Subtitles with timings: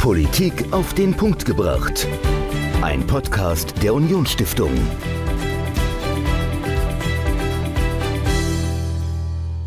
[0.00, 2.08] Politik auf den Punkt gebracht.
[2.80, 4.70] Ein Podcast der Unionsstiftung.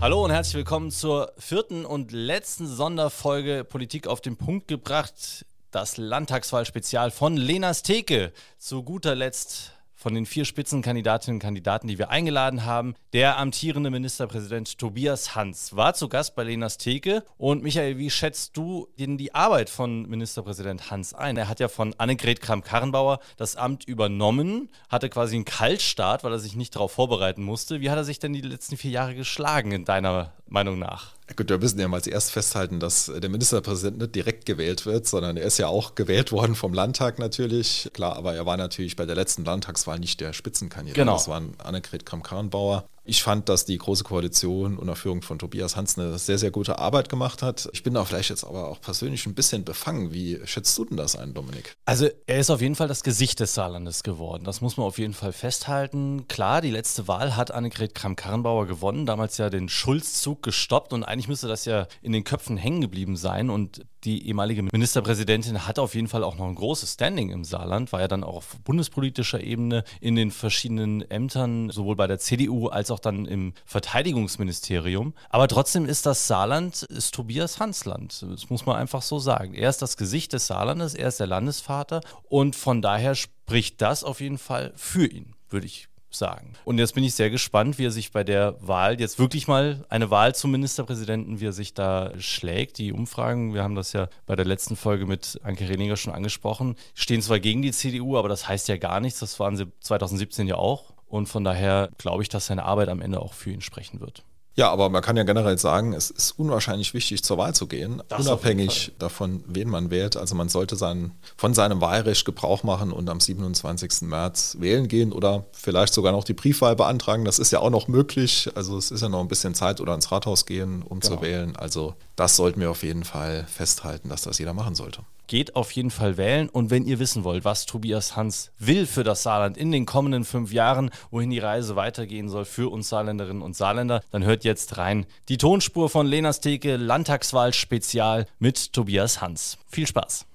[0.02, 5.46] Hallo und herzlich willkommen zur vierten und letzten Sonderfolge Politik auf den Punkt gebracht.
[5.70, 8.34] Das Landtagswahlspezial von Lenas Theke.
[8.58, 9.74] Zu guter Letzt
[10.04, 12.94] von den vier Spitzenkandidatinnen und Kandidaten, die wir eingeladen haben.
[13.14, 17.24] Der amtierende Ministerpräsident Tobias Hans war zu Gast bei Lenas Theke.
[17.38, 21.38] Und Michael, wie schätzt du in die Arbeit von Ministerpräsident Hans ein?
[21.38, 26.40] Er hat ja von Annegret Kramp-Karrenbauer das Amt übernommen, hatte quasi einen Kaltstart, weil er
[26.40, 27.80] sich nicht darauf vorbereiten musste.
[27.80, 31.14] Wie hat er sich denn die letzten vier Jahre geschlagen, in deiner Meinung nach?
[31.36, 35.38] Gut, wir müssen ja mal zuerst festhalten, dass der Ministerpräsident nicht direkt gewählt wird, sondern
[35.38, 37.90] er ist ja auch gewählt worden vom Landtag natürlich.
[37.94, 40.96] Klar, aber er war natürlich bei der letzten Landtagswahl nicht der Spitzenkandidat.
[40.96, 41.14] Genau.
[41.14, 42.86] Das war Annegret Kramp-Karrenbauer.
[43.06, 46.80] Ich fand, dass die Große Koalition unter Führung von Tobias Hans eine sehr, sehr gute
[46.80, 47.70] Arbeit gemacht hat.
[47.74, 50.14] Ich bin da vielleicht jetzt aber auch persönlich ein bisschen befangen.
[50.14, 51.76] Wie schätzt du denn das ein, Dominik?
[51.86, 54.46] Also er ist auf jeden Fall das Gesicht des Saarlandes geworden.
[54.46, 56.30] Das muss man auf jeden Fall festhalten.
[56.30, 61.28] Klar, die letzte Wahl hat Annegret Kramp-Karrenbauer gewonnen, damals ja den Schulzzug gestoppt und eigentlich
[61.28, 63.50] müsste das ja in den Köpfen hängen geblieben sein.
[63.50, 67.92] Und die ehemalige Ministerpräsidentin hat auf jeden Fall auch noch ein großes Standing im Saarland,
[67.92, 72.68] war ja dann auch auf bundespolitischer Ebene in den verschiedenen Ämtern, sowohl bei der CDU
[72.68, 75.14] als auch dann im Verteidigungsministerium.
[75.30, 78.26] Aber trotzdem ist das Saarland, ist Tobias Hansland.
[78.30, 79.54] Das muss man einfach so sagen.
[79.54, 84.04] Er ist das Gesicht des Saarlandes, er ist der Landesvater und von daher spricht das
[84.04, 86.54] auf jeden Fall für ihn, würde ich sagen.
[86.66, 89.86] Und jetzt bin ich sehr gespannt, wie er sich bei der Wahl, jetzt wirklich mal
[89.90, 92.78] eine Wahl zum Ministerpräsidenten, wie er sich da schlägt.
[92.78, 96.76] Die Umfragen, wir haben das ja bei der letzten Folge mit Anke Reniger schon angesprochen,
[96.94, 99.20] stehen zwar gegen die CDU, aber das heißt ja gar nichts.
[99.20, 100.94] Das waren sie 2017 ja auch.
[101.08, 104.24] Und von daher glaube ich, dass seine Arbeit am Ende auch für ihn sprechen wird.
[104.56, 108.04] Ja, aber man kann ja generell sagen, es ist unwahrscheinlich wichtig, zur Wahl zu gehen,
[108.08, 110.16] Das unabhängig davon, wen man wählt.
[110.16, 114.04] Also man sollte sein, von seinem Wahlrecht Gebrauch machen und am 27.
[114.04, 117.26] März wählen gehen oder vielleicht sogar noch die Briefwahl beantragen.
[117.26, 118.50] Das ist ja auch noch möglich.
[118.54, 121.16] Also es ist ja noch ein bisschen Zeit oder ins Rathaus gehen, um Genau.
[121.16, 121.56] zu wählen.
[121.56, 125.02] Also das sollten wir auf jeden Fall festhalten, dass das jeder machen sollte.
[125.28, 126.50] Geht auf jeden Fall wählen.
[126.50, 130.26] Und wenn ihr wissen wollt, was Tobias Hans will für das Saarland in den kommenden
[130.26, 134.78] fünf Jahren, wohin die Reise weitergehen soll für uns Saarländerinnen und Saarländer, dann hört jetzt
[134.78, 139.58] rein die Tonspur von Lenas Theke, Landtagswahl Spezial mit Tobias Hans.
[139.68, 140.26] Viel Spaß.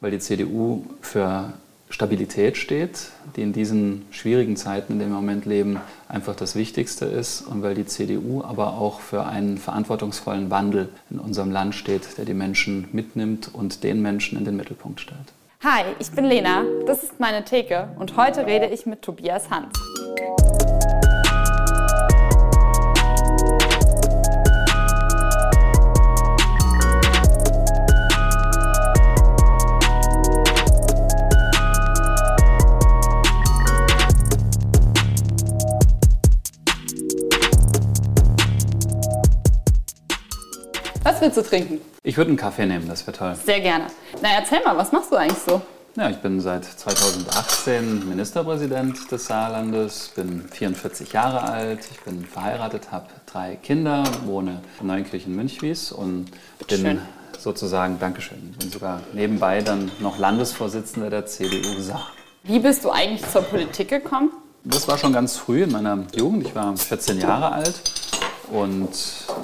[0.00, 1.52] weil die CDU für
[1.96, 6.54] Stabilität steht, die in diesen schwierigen Zeiten, in denen wir im Moment leben, einfach das
[6.54, 11.74] Wichtigste ist und weil die CDU aber auch für einen verantwortungsvollen Wandel in unserem Land
[11.74, 15.32] steht, der die Menschen mitnimmt und den Menschen in den Mittelpunkt stellt.
[15.64, 19.72] Hi, ich bin Lena, das ist meine Theke und heute rede ich mit Tobias Hans.
[41.26, 41.80] Willst du trinken?
[42.04, 43.36] Ich würde einen Kaffee nehmen, das wäre toll.
[43.44, 43.88] Sehr gerne.
[44.22, 45.60] Na, erzähl mal, was machst du eigentlich so?
[45.96, 52.92] Ja, ich bin seit 2018 Ministerpräsident des Saarlandes, bin 44 Jahre alt, ich bin verheiratet,
[52.92, 56.26] habe drei Kinder, wohne in Neunkirchen-Münchwies und
[56.68, 57.00] bin Schön.
[57.36, 62.06] sozusagen, Dankeschön, bin sogar nebenbei dann noch Landesvorsitzender der CDU Saar.
[62.44, 64.30] Wie bist du eigentlich zur Politik gekommen?
[64.62, 66.46] Das war schon ganz früh in meiner Jugend.
[66.46, 67.82] Ich war 14 Jahre alt
[68.50, 68.90] und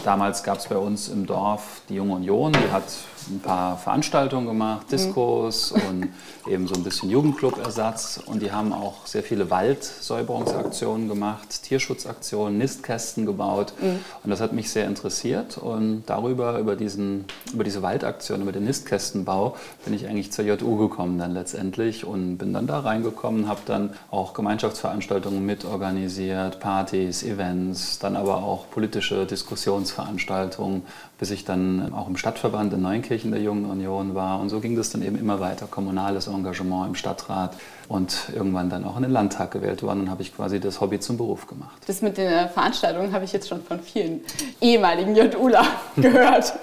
[0.05, 2.85] damals gab es bei uns im Dorf die Junge Union, die hat
[3.29, 6.09] ein paar Veranstaltungen gemacht, Diskos und
[6.47, 8.21] eben so ein bisschen Jugendclub-Ersatz.
[8.27, 13.75] Und die haben auch sehr viele Waldsäuberungsaktionen gemacht, Tierschutzaktionen, Nistkästen gebaut.
[14.23, 15.59] Und das hat mich sehr interessiert.
[15.59, 20.77] Und darüber, über, diesen, über diese Waldaktion, über den Nistkästenbau, bin ich eigentlich zur JU
[20.77, 27.99] gekommen dann letztendlich und bin dann da reingekommen, habe dann auch Gemeinschaftsveranstaltungen mitorganisiert, Partys, Events,
[27.99, 30.83] dann aber auch politische Diskussionsveranstaltungen,
[31.23, 34.41] bis ich dann auch im Stadtverband in Neunkirchen der Jungen Union war.
[34.41, 37.57] Und so ging das dann eben immer weiter, kommunales Engagement im Stadtrat
[37.87, 40.99] und irgendwann dann auch in den Landtag gewählt worden und habe ich quasi das Hobby
[40.99, 41.81] zum Beruf gemacht.
[41.87, 44.23] Das mit den Veranstaltungen habe ich jetzt schon von vielen
[44.61, 45.65] ehemaligen JUler
[45.97, 46.55] gehört.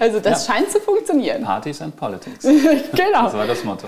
[0.00, 0.54] Also das Ja.
[0.54, 1.44] scheint zu funktionieren.
[1.44, 2.42] Partys and Politics.
[2.92, 3.22] genau.
[3.26, 3.86] Das war das Motto.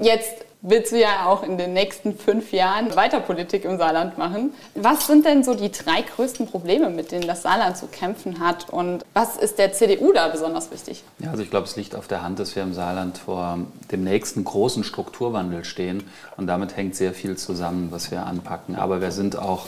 [0.00, 4.54] Jetzt willst du ja auch in den nächsten fünf Jahren weiter Politik im Saarland machen.
[4.74, 8.70] Was sind denn so die drei größten Probleme, mit denen das Saarland zu kämpfen hat?
[8.70, 11.02] Und was ist der CDU da besonders wichtig?
[11.18, 13.58] Ja, also ich glaube, es liegt auf der Hand, dass wir im Saarland vor
[13.90, 16.04] dem nächsten großen Strukturwandel stehen.
[16.36, 18.76] Und damit hängt sehr viel zusammen, was wir anpacken.
[18.76, 19.66] Aber wir sind auch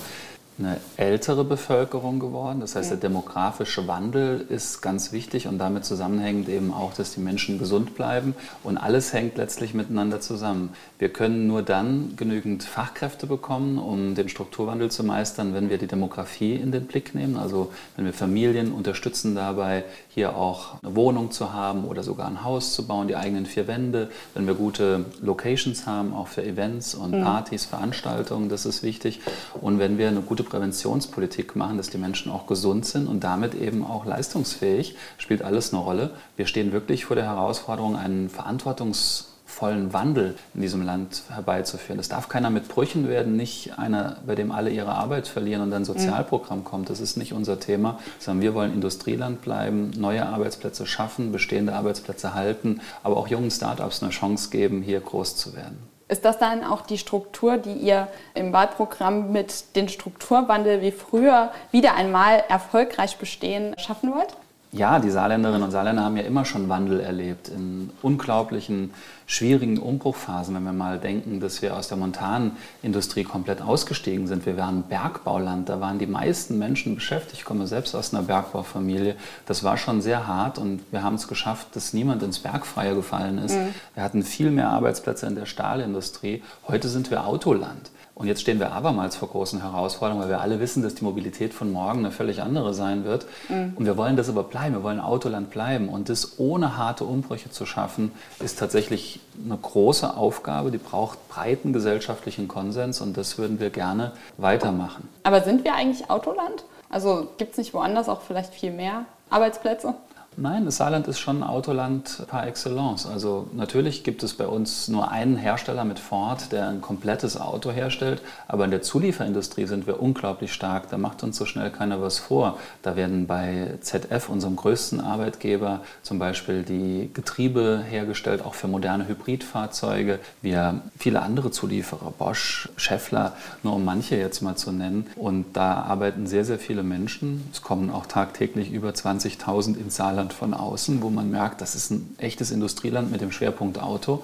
[0.58, 2.60] eine ältere Bevölkerung geworden.
[2.60, 7.20] Das heißt, der demografische Wandel ist ganz wichtig und damit zusammenhängend eben auch, dass die
[7.20, 8.34] Menschen gesund bleiben.
[8.62, 10.70] Und alles hängt letztlich miteinander zusammen.
[10.98, 15.88] Wir können nur dann genügend Fachkräfte bekommen, um den Strukturwandel zu meistern, wenn wir die
[15.88, 17.36] Demografie in den Blick nehmen.
[17.36, 22.44] Also wenn wir Familien unterstützen dabei, hier auch eine Wohnung zu haben oder sogar ein
[22.44, 24.08] Haus zu bauen, die eigenen vier Wände.
[24.34, 29.20] Wenn wir gute Locations haben, auch für Events und Partys, Veranstaltungen, das ist wichtig.
[29.60, 33.54] Und wenn wir eine gute Präventionspolitik machen, dass die Menschen auch gesund sind und damit
[33.54, 36.10] eben auch leistungsfähig, spielt alles eine Rolle.
[36.36, 41.98] Wir stehen wirklich vor der Herausforderung, einen verantwortungsvollen Wandel in diesem Land herbeizuführen.
[41.98, 45.72] Das darf keiner mit Brüchen werden, nicht einer, bei dem alle ihre Arbeit verlieren und
[45.72, 46.90] ein Sozialprogramm kommt.
[46.90, 52.34] Das ist nicht unser Thema, sondern wir wollen Industrieland bleiben, neue Arbeitsplätze schaffen, bestehende Arbeitsplätze
[52.34, 55.93] halten, aber auch jungen Startups eine Chance geben, hier groß zu werden.
[56.14, 61.50] Ist das dann auch die Struktur, die ihr im Wahlprogramm mit dem Strukturwandel wie früher
[61.72, 64.36] wieder einmal erfolgreich bestehen schaffen wollt?
[64.74, 68.90] Ja, die Saarländerinnen und Saarländer haben ja immer schon Wandel erlebt in unglaublichen,
[69.24, 70.52] schwierigen Umbruchphasen.
[70.52, 74.46] Wenn wir mal denken, dass wir aus der Montanindustrie komplett ausgestiegen sind.
[74.46, 77.34] Wir waren Bergbauland, da waren die meisten Menschen beschäftigt.
[77.38, 79.14] Ich komme selbst aus einer Bergbaufamilie.
[79.46, 83.38] Das war schon sehr hart und wir haben es geschafft, dass niemand ins Bergfreie gefallen
[83.38, 83.56] ist.
[83.94, 86.42] Wir hatten viel mehr Arbeitsplätze in der Stahlindustrie.
[86.66, 87.92] Heute sind wir Autoland.
[88.14, 91.52] Und jetzt stehen wir abermals vor großen Herausforderungen, weil wir alle wissen, dass die Mobilität
[91.52, 93.26] von morgen eine völlig andere sein wird.
[93.48, 95.88] Und wir wollen das aber bleiben, wir wollen Autoland bleiben.
[95.88, 101.72] Und das ohne harte Umbrüche zu schaffen, ist tatsächlich eine große Aufgabe, die braucht breiten
[101.72, 105.08] gesellschaftlichen Konsens und das würden wir gerne weitermachen.
[105.24, 106.64] Aber sind wir eigentlich Autoland?
[106.90, 109.94] Also gibt es nicht woanders auch vielleicht viel mehr Arbeitsplätze?
[110.36, 113.06] Nein, das Saarland ist schon Autoland par excellence.
[113.06, 117.70] Also natürlich gibt es bei uns nur einen Hersteller mit Ford, der ein komplettes Auto
[117.70, 120.90] herstellt, aber in der Zulieferindustrie sind wir unglaublich stark.
[120.90, 122.58] Da macht uns so schnell keiner was vor.
[122.82, 129.06] Da werden bei ZF, unserem größten Arbeitgeber, zum Beispiel die Getriebe hergestellt, auch für moderne
[129.06, 130.18] Hybridfahrzeuge.
[130.42, 135.06] Wir viele andere Zulieferer, Bosch, Schaeffler, nur um manche jetzt mal zu nennen.
[135.14, 137.48] Und da arbeiten sehr, sehr viele Menschen.
[137.52, 141.90] Es kommen auch tagtäglich über 20.000 ins Saarland von außen, wo man merkt, das ist
[141.90, 144.22] ein echtes Industrieland mit dem Schwerpunkt Auto.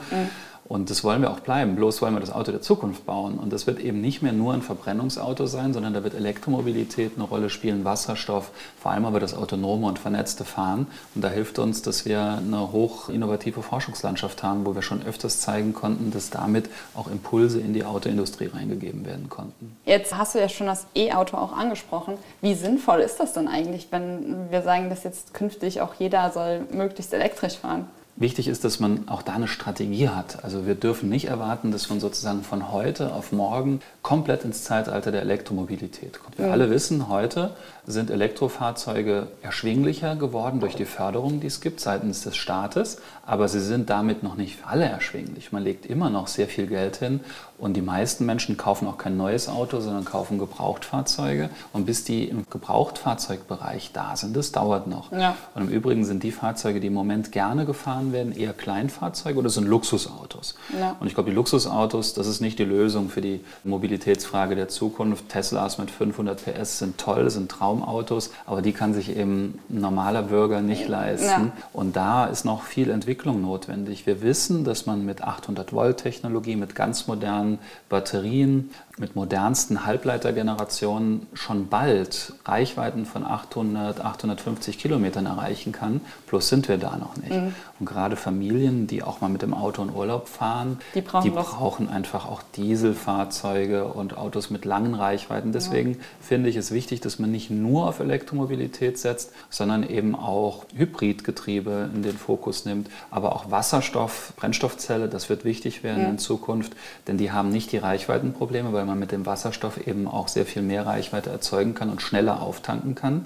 [0.70, 1.74] Und das wollen wir auch bleiben.
[1.74, 3.40] Bloß wollen wir das Auto der Zukunft bauen.
[3.40, 7.24] Und das wird eben nicht mehr nur ein Verbrennungsauto sein, sondern da wird Elektromobilität eine
[7.24, 10.86] Rolle spielen, Wasserstoff, vor allem aber das autonome und vernetzte Fahren.
[11.16, 15.40] Und da hilft uns, dass wir eine hoch innovative Forschungslandschaft haben, wo wir schon öfters
[15.40, 19.76] zeigen konnten, dass damit auch Impulse in die Autoindustrie reingegeben werden konnten.
[19.86, 22.14] Jetzt hast du ja schon das E-Auto auch angesprochen.
[22.42, 26.60] Wie sinnvoll ist das denn eigentlich, wenn wir sagen, dass jetzt künftig auch jeder soll
[26.70, 27.88] möglichst elektrisch fahren?
[28.16, 30.44] Wichtig ist, dass man auch da eine Strategie hat.
[30.44, 35.10] Also wir dürfen nicht erwarten, dass man sozusagen von heute auf morgen komplett ins Zeitalter
[35.10, 36.38] der Elektromobilität kommt.
[36.38, 42.22] Wir alle wissen, heute sind Elektrofahrzeuge erschwinglicher geworden durch die Förderung, die es gibt seitens
[42.22, 45.50] des Staates, aber sie sind damit noch nicht alle erschwinglich.
[45.52, 47.20] Man legt immer noch sehr viel Geld hin
[47.60, 51.50] und die meisten Menschen kaufen auch kein neues Auto, sondern kaufen Gebrauchtfahrzeuge.
[51.72, 55.12] Und bis die im Gebrauchtfahrzeugbereich da sind, das dauert noch.
[55.12, 55.36] Ja.
[55.54, 59.50] Und im Übrigen sind die Fahrzeuge, die im Moment gerne gefahren werden, eher Kleinfahrzeuge oder
[59.50, 60.54] sind Luxusautos.
[60.78, 60.96] Ja.
[61.00, 65.28] Und ich glaube, die Luxusautos, das ist nicht die Lösung für die Mobilitätsfrage der Zukunft.
[65.28, 70.22] Teslas mit 500 PS sind toll, sind Traumautos, aber die kann sich eben ein normaler
[70.22, 71.26] Bürger nicht leisten.
[71.26, 71.52] Ja.
[71.72, 74.06] Und da ist noch viel Entwicklung notwendig.
[74.06, 77.49] Wir wissen, dass man mit 800 Volt Technologie, mit ganz modernen
[77.88, 86.02] Batterien, mit modernsten Halbleitergenerationen schon bald Reichweiten von 800, 850 Kilometern erreichen kann.
[86.26, 87.32] Plus sind wir da noch nicht.
[87.32, 87.54] Mhm.
[87.80, 91.46] Und gerade Familien, die auch mal mit dem Auto in Urlaub fahren, Die brauchen was.
[91.46, 95.52] brauchen einfach auch Dieselfahrzeuge und Autos mit langen Reichweiten.
[95.52, 100.66] Deswegen finde ich es wichtig, dass man nicht nur auf Elektromobilität setzt, sondern eben auch
[100.74, 106.74] Hybridgetriebe in den Fokus nimmt, aber auch Wasserstoff, Brennstoffzelle, das wird wichtig werden in Zukunft,
[107.06, 110.62] denn die haben nicht die Reichweitenprobleme, weil man mit dem Wasserstoff eben auch sehr viel
[110.62, 113.24] mehr Reichweite erzeugen kann und schneller auftanken kann.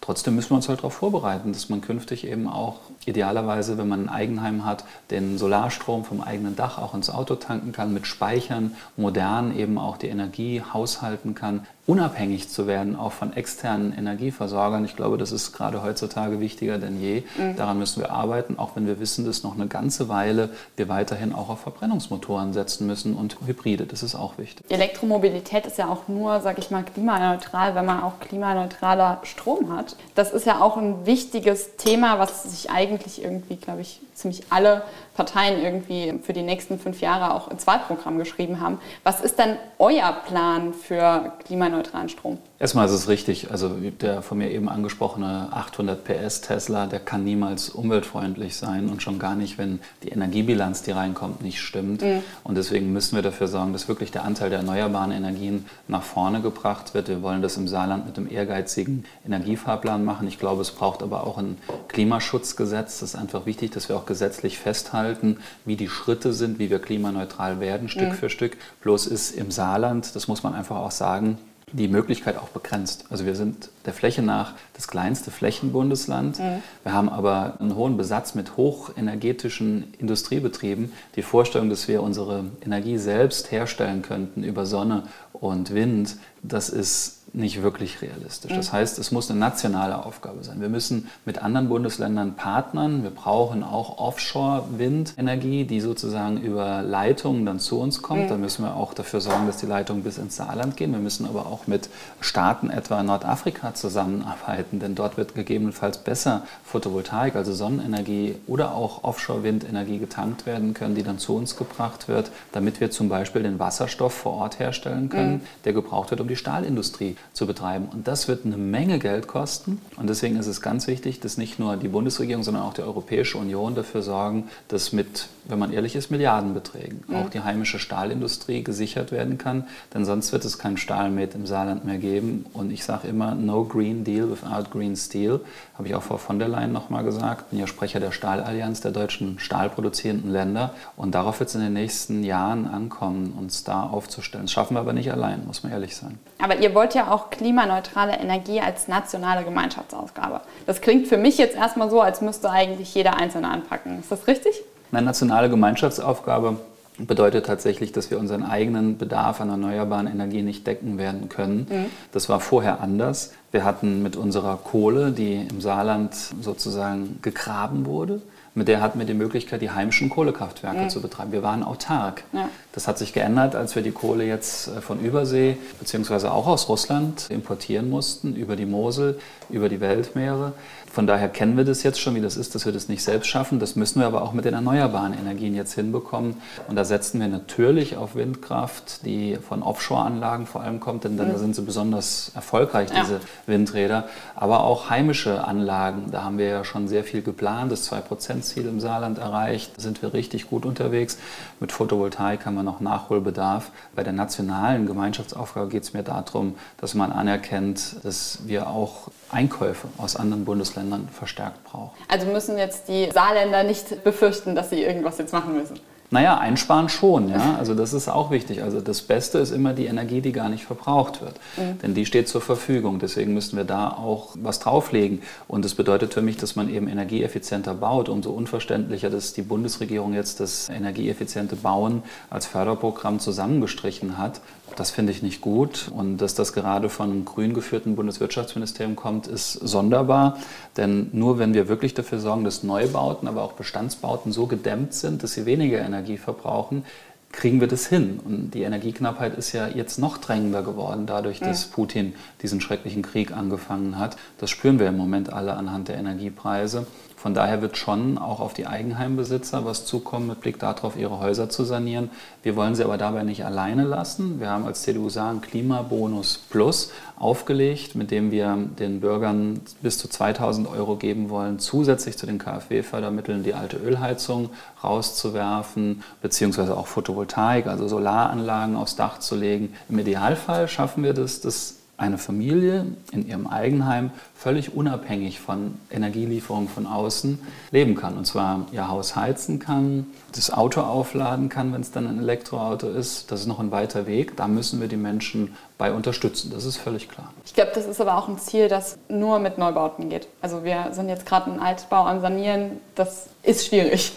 [0.00, 4.08] Trotzdem müssen wir uns halt darauf vorbereiten, dass man künftig eben auch idealerweise, wenn man
[4.08, 8.74] ein Eigenheim hat, den Solarstrom vom eigenen Dach auch ins Auto tanken kann, mit Speichern,
[8.96, 14.84] modern eben auch die Energie haushalten kann, unabhängig zu werden, auch von externen Energieversorgern.
[14.84, 17.22] Ich glaube, das ist gerade heutzutage wichtiger denn je.
[17.56, 21.34] Daran müssen wir arbeiten, auch wenn wir wissen, dass noch eine ganze Weile wir weiterhin
[21.34, 23.86] auch auf Verbrennungsmotoren setzen müssen und Hybride.
[23.86, 24.70] Das ist auch wichtig.
[24.70, 29.87] Elektromobilität ist ja auch nur, sag ich mal, klimaneutral, wenn man auch klimaneutraler Strom hat.
[30.14, 34.82] Das ist ja auch ein wichtiges Thema, was sich eigentlich irgendwie, glaube ich, ziemlich alle
[35.14, 38.78] Parteien irgendwie für die nächsten fünf Jahre auch ins Wahlprogramm geschrieben haben.
[39.02, 42.38] Was ist denn euer Plan für klimaneutralen Strom?
[42.60, 47.22] Erstmal ist es richtig, also der von mir eben angesprochene 800 PS Tesla, der kann
[47.22, 52.02] niemals umweltfreundlich sein und schon gar nicht, wenn die Energiebilanz, die reinkommt, nicht stimmt.
[52.02, 52.22] Mhm.
[52.42, 56.40] Und deswegen müssen wir dafür sorgen, dass wirklich der Anteil der erneuerbaren Energien nach vorne
[56.40, 57.06] gebracht wird.
[57.06, 60.26] Wir wollen das im Saarland mit einem ehrgeizigen Energiefahrplan machen.
[60.26, 62.98] Ich glaube, es braucht aber auch ein Klimaschutzgesetz.
[62.98, 66.80] Das ist einfach wichtig, dass wir auch gesetzlich festhalten, wie die Schritte sind, wie wir
[66.80, 68.14] klimaneutral werden, Stück mhm.
[68.14, 68.56] für Stück.
[68.80, 71.38] Bloß ist im Saarland, das muss man einfach auch sagen,
[71.72, 73.04] die Möglichkeit auch begrenzt.
[73.10, 76.38] Also wir sind der Fläche nach das kleinste Flächenbundesland.
[76.38, 76.62] Mhm.
[76.82, 80.92] Wir haben aber einen hohen Besatz mit hochenergetischen Industriebetrieben.
[81.16, 87.17] Die Vorstellung, dass wir unsere Energie selbst herstellen könnten über Sonne und Wind, das ist
[87.32, 88.52] nicht wirklich realistisch.
[88.54, 88.76] Das mhm.
[88.76, 90.60] heißt, es muss eine nationale Aufgabe sein.
[90.60, 93.02] Wir müssen mit anderen Bundesländern partnern.
[93.02, 98.24] Wir brauchen auch Offshore-Windenergie, die sozusagen über Leitungen dann zu uns kommt.
[98.24, 98.28] Mhm.
[98.28, 100.92] Da müssen wir auch dafür sorgen, dass die Leitungen bis ins Saarland gehen.
[100.92, 107.36] Wir müssen aber auch mit Staaten etwa Nordafrika zusammenarbeiten, denn dort wird gegebenenfalls besser Photovoltaik,
[107.36, 112.80] also Sonnenenergie oder auch Offshore-Windenergie getankt werden können, die dann zu uns gebracht wird, damit
[112.80, 115.40] wir zum Beispiel den Wasserstoff vor Ort herstellen können, mhm.
[115.64, 117.88] der gebraucht wird, um die Stahlindustrie zu betreiben.
[117.92, 119.80] Und das wird eine Menge Geld kosten.
[119.96, 123.38] Und deswegen ist es ganz wichtig, dass nicht nur die Bundesregierung, sondern auch die Europäische
[123.38, 127.16] Union dafür sorgen, dass mit, wenn man ehrlich ist, Milliardenbeträgen mhm.
[127.16, 129.64] auch die heimische Stahlindustrie gesichert werden kann.
[129.94, 132.46] Denn sonst wird es kein Stahlmet im Saarland mehr geben.
[132.52, 135.40] Und ich sage immer, no Green Deal without Green Steel.
[135.74, 137.50] Habe ich auch Frau von der Leyen nochmal gesagt.
[137.50, 140.74] Bin ja Sprecher der Stahlallianz der deutschen stahlproduzierenden Länder.
[140.96, 144.46] Und darauf wird es in den nächsten Jahren ankommen, uns da aufzustellen.
[144.46, 146.18] Das schaffen wir aber nicht allein, muss man ehrlich sein.
[146.38, 150.40] Aber ihr wollt ja auch klimaneutrale Energie als nationale Gemeinschaftsausgabe.
[150.66, 154.00] Das klingt für mich jetzt erstmal so, als müsste eigentlich jeder Einzelne anpacken.
[154.00, 154.62] Ist das richtig?
[154.92, 156.56] Eine nationale Gemeinschaftsaufgabe
[156.98, 161.66] bedeutet tatsächlich, dass wir unseren eigenen Bedarf an erneuerbaren Energie nicht decken werden können.
[161.70, 161.86] Mhm.
[162.12, 163.32] Das war vorher anders.
[163.52, 168.20] Wir hatten mit unserer Kohle, die im Saarland sozusagen gegraben wurde,
[168.54, 170.90] mit der hatten wir die Möglichkeit, die heimischen Kohlekraftwerke mhm.
[170.90, 171.32] zu betreiben.
[171.32, 172.24] Wir waren autark.
[172.32, 172.48] Ja.
[172.72, 176.68] Das hat sich geändert, als wir die Kohle jetzt äh, von Übersee beziehungsweise auch aus
[176.68, 179.18] Russland importieren mussten, über die Mosel,
[179.50, 180.52] über die Weltmeere.
[180.90, 183.28] Von daher kennen wir das jetzt schon, wie das ist, dass wir das nicht selbst
[183.28, 183.58] schaffen.
[183.58, 186.36] Das müssen wir aber auch mit den erneuerbaren Energien jetzt hinbekommen.
[186.66, 191.32] Und da setzen wir natürlich auf Windkraft, die von Offshore-Anlagen vor allem kommt, denn dann
[191.32, 191.38] mhm.
[191.38, 193.20] sind sie besonders erfolgreich, diese ja.
[193.46, 194.08] Windräder.
[194.34, 197.70] Aber auch heimische Anlagen, da haben wir ja schon sehr viel geplant.
[197.70, 201.18] Das 2%-Ziel im Saarland erreicht, da sind wir richtig gut unterwegs.
[201.60, 203.70] Mit Photovoltaik haben wir noch Nachholbedarf.
[203.94, 209.88] Bei der nationalen Gemeinschaftsaufgabe geht es mir darum, dass man anerkennt, dass wir auch Einkäufe
[209.98, 211.90] aus anderen Bundesländern verstärkt brauchen.
[212.08, 215.78] Also müssen jetzt die Saarländer nicht befürchten, dass sie irgendwas jetzt machen müssen?
[216.10, 217.56] Naja, einsparen schon, ja.
[217.58, 218.62] Also das ist auch wichtig.
[218.62, 221.34] Also das Beste ist immer die Energie, die gar nicht verbraucht wird.
[221.58, 221.78] Mhm.
[221.80, 222.98] Denn die steht zur Verfügung.
[222.98, 225.20] Deswegen müssen wir da auch was drauflegen.
[225.48, 228.08] Und das bedeutet für mich, dass man eben energieeffizienter baut.
[228.08, 234.40] Umso unverständlicher, dass die Bundesregierung jetzt das energieeffiziente Bauen als Förderprogramm zusammengestrichen hat.
[234.76, 235.90] Das finde ich nicht gut.
[235.94, 240.38] Und dass das gerade von einem grün geführten Bundeswirtschaftsministerium kommt, ist sonderbar.
[240.78, 245.22] Denn nur wenn wir wirklich dafür sorgen, dass Neubauten, aber auch Bestandsbauten so gedämmt sind,
[245.22, 246.84] dass sie weniger Energie verbrauchen,
[247.32, 248.20] kriegen wir das hin.
[248.24, 253.32] Und die Energieknappheit ist ja jetzt noch drängender geworden, dadurch, dass Putin diesen schrecklichen Krieg
[253.32, 254.16] angefangen hat.
[254.38, 256.86] Das spüren wir im Moment alle anhand der Energiepreise.
[257.20, 261.50] Von daher wird schon auch auf die Eigenheimbesitzer was zukommen, mit Blick darauf, ihre Häuser
[261.50, 262.10] zu sanieren.
[262.44, 264.38] Wir wollen sie aber dabei nicht alleine lassen.
[264.38, 270.08] Wir haben als CDU sagen Klimabonus Plus aufgelegt, mit dem wir den Bürgern bis zu
[270.08, 274.50] 2000 Euro geben wollen, zusätzlich zu den KfW-Fördermitteln die alte Ölheizung
[274.84, 279.74] rauszuwerfen, beziehungsweise auch Photovoltaik, also Solaranlagen aufs Dach zu legen.
[279.88, 286.68] Im Idealfall schaffen wir das, dass eine Familie in ihrem Eigenheim völlig unabhängig von Energielieferungen
[286.68, 287.40] von außen
[287.72, 288.16] leben kann.
[288.16, 292.88] Und zwar ihr Haus heizen kann, das Auto aufladen kann, wenn es dann ein Elektroauto
[292.88, 293.32] ist.
[293.32, 294.36] Das ist noch ein weiter Weg.
[294.36, 296.50] Da müssen wir die Menschen bei unterstützen.
[296.52, 297.32] Das ist völlig klar.
[297.44, 300.28] Ich glaube, das ist aber auch ein Ziel, das nur mit Neubauten geht.
[300.40, 302.78] Also wir sind jetzt gerade einen Altbau am Sanieren.
[302.94, 304.12] Das ist schwierig.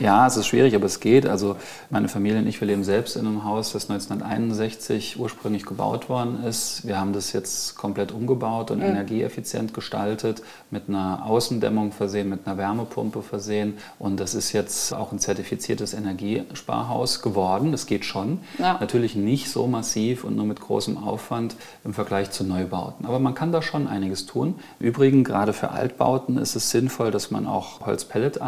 [0.00, 1.26] ja, es ist schwierig, aber es geht.
[1.26, 1.56] Also
[1.88, 6.42] meine Familie und ich, wir leben selbst in einem Haus, das 1961 ursprünglich gebaut worden
[6.44, 6.86] ist.
[6.86, 8.86] Wir haben das jetzt komplett umgebaut und mhm.
[8.86, 13.74] energieeffizient gestaltet, mit einer Außendämmung versehen, mit einer Wärmepumpe versehen.
[13.98, 17.70] Und das ist jetzt auch ein zertifiziertes Energiesparhaus geworden.
[17.70, 18.40] Das geht schon.
[18.58, 18.78] Ja.
[18.80, 21.54] Natürlich nicht so massiv und nur mit großem Aufwand
[21.84, 23.06] im Vergleich zu Neubauten.
[23.06, 24.56] Aber man kann da schon einiges tun.
[24.80, 27.80] Im Übrigen, gerade für Altbauten ist es sinnvoll, dass man auch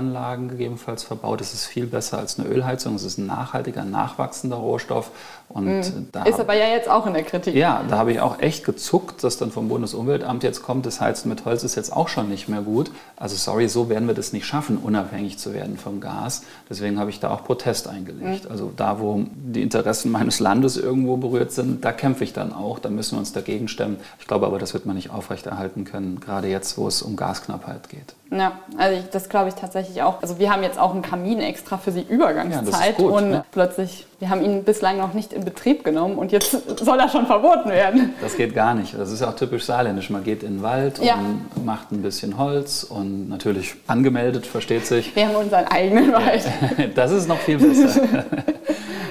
[0.08, 1.40] Holzpelletanlagen gegebenenfalls verbaut.
[1.40, 2.94] Das ist viel besser als eine Ölheizung.
[2.94, 5.10] Es ist ein nachhaltiger, nachwachsender Rohstoff.
[5.48, 5.80] Und mhm.
[6.26, 7.54] ist aber ja jetzt auch in der Kritik.
[7.54, 11.30] Ja, da habe ich auch echt gezuckt, dass dann vom Bundesumweltamt jetzt kommt, das Heizen
[11.30, 12.90] mit Holz ist jetzt auch schon nicht mehr gut.
[13.16, 16.42] Also sorry, so werden wir das nicht schaffen, unabhängig zu werden vom Gas.
[16.68, 18.44] Deswegen habe ich da auch Protest eingelegt.
[18.44, 18.50] Mhm.
[18.50, 22.78] Also da, wo die Interessen meines Landes irgendwo berührt sind, da kämpfe ich dann auch.
[22.78, 23.96] Da müssen wir uns dagegen stemmen.
[24.20, 27.88] Ich glaube aber, das wird man nicht aufrechterhalten können, gerade jetzt, wo es um Gasknappheit
[27.88, 28.14] geht.
[28.30, 30.20] Ja, also ich, das glaube ich tatsächlich auch.
[30.20, 33.44] Also wir haben jetzt auch einen Kamin extra für die Übergangszeit ja, gut, und ne?
[33.52, 36.50] plötzlich, wir haben ihn bislang noch nicht in Betrieb genommen und jetzt
[36.84, 38.14] soll er schon verboten werden.
[38.20, 38.98] Das geht gar nicht.
[38.98, 40.10] Das ist auch typisch saarländisch.
[40.10, 41.14] Man geht in den Wald ja.
[41.14, 45.14] und macht ein bisschen Holz und natürlich angemeldet, versteht sich.
[45.14, 46.44] Wir haben unseren eigenen Wald.
[46.94, 48.24] Das ist noch viel besser.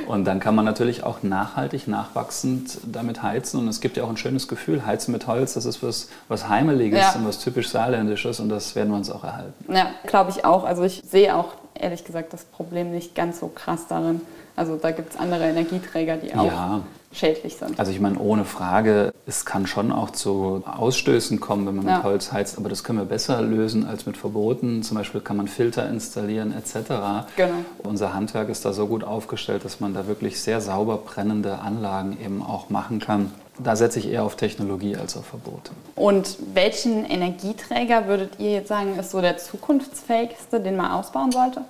[0.08, 3.60] Und dann kann man natürlich auch nachhaltig, nachwachsend damit heizen.
[3.60, 4.86] Und es gibt ja auch ein schönes Gefühl.
[4.86, 7.12] Heizen mit Holz, das ist was, was Heimeliges ja.
[7.16, 8.40] und was typisch Saarländisches.
[8.40, 9.54] Und das werden wir uns auch erhalten.
[9.72, 10.64] Ja, glaube ich auch.
[10.64, 14.22] Also ich sehe auch ehrlich gesagt das Problem nicht ganz so krass darin.
[14.58, 16.82] Also da gibt es andere Energieträger, die auch ja.
[17.14, 17.80] schädlich sind.
[17.80, 21.98] Also ich meine, ohne Frage, es kann schon auch zu Ausstößen kommen, wenn man ja.
[21.98, 24.82] mit Holz heizt, aber das können wir besser lösen als mit Verboten.
[24.82, 27.28] Zum Beispiel kann man Filter installieren etc.
[27.36, 27.54] Genau.
[27.84, 32.18] Unser Handwerk ist da so gut aufgestellt, dass man da wirklich sehr sauber brennende Anlagen
[32.20, 33.32] eben auch machen kann.
[33.60, 35.72] Da setze ich eher auf Technologie als auf Verbote.
[35.96, 41.62] Und welchen Energieträger würdet ihr jetzt sagen, ist so der zukunftsfähigste, den man ausbauen sollte?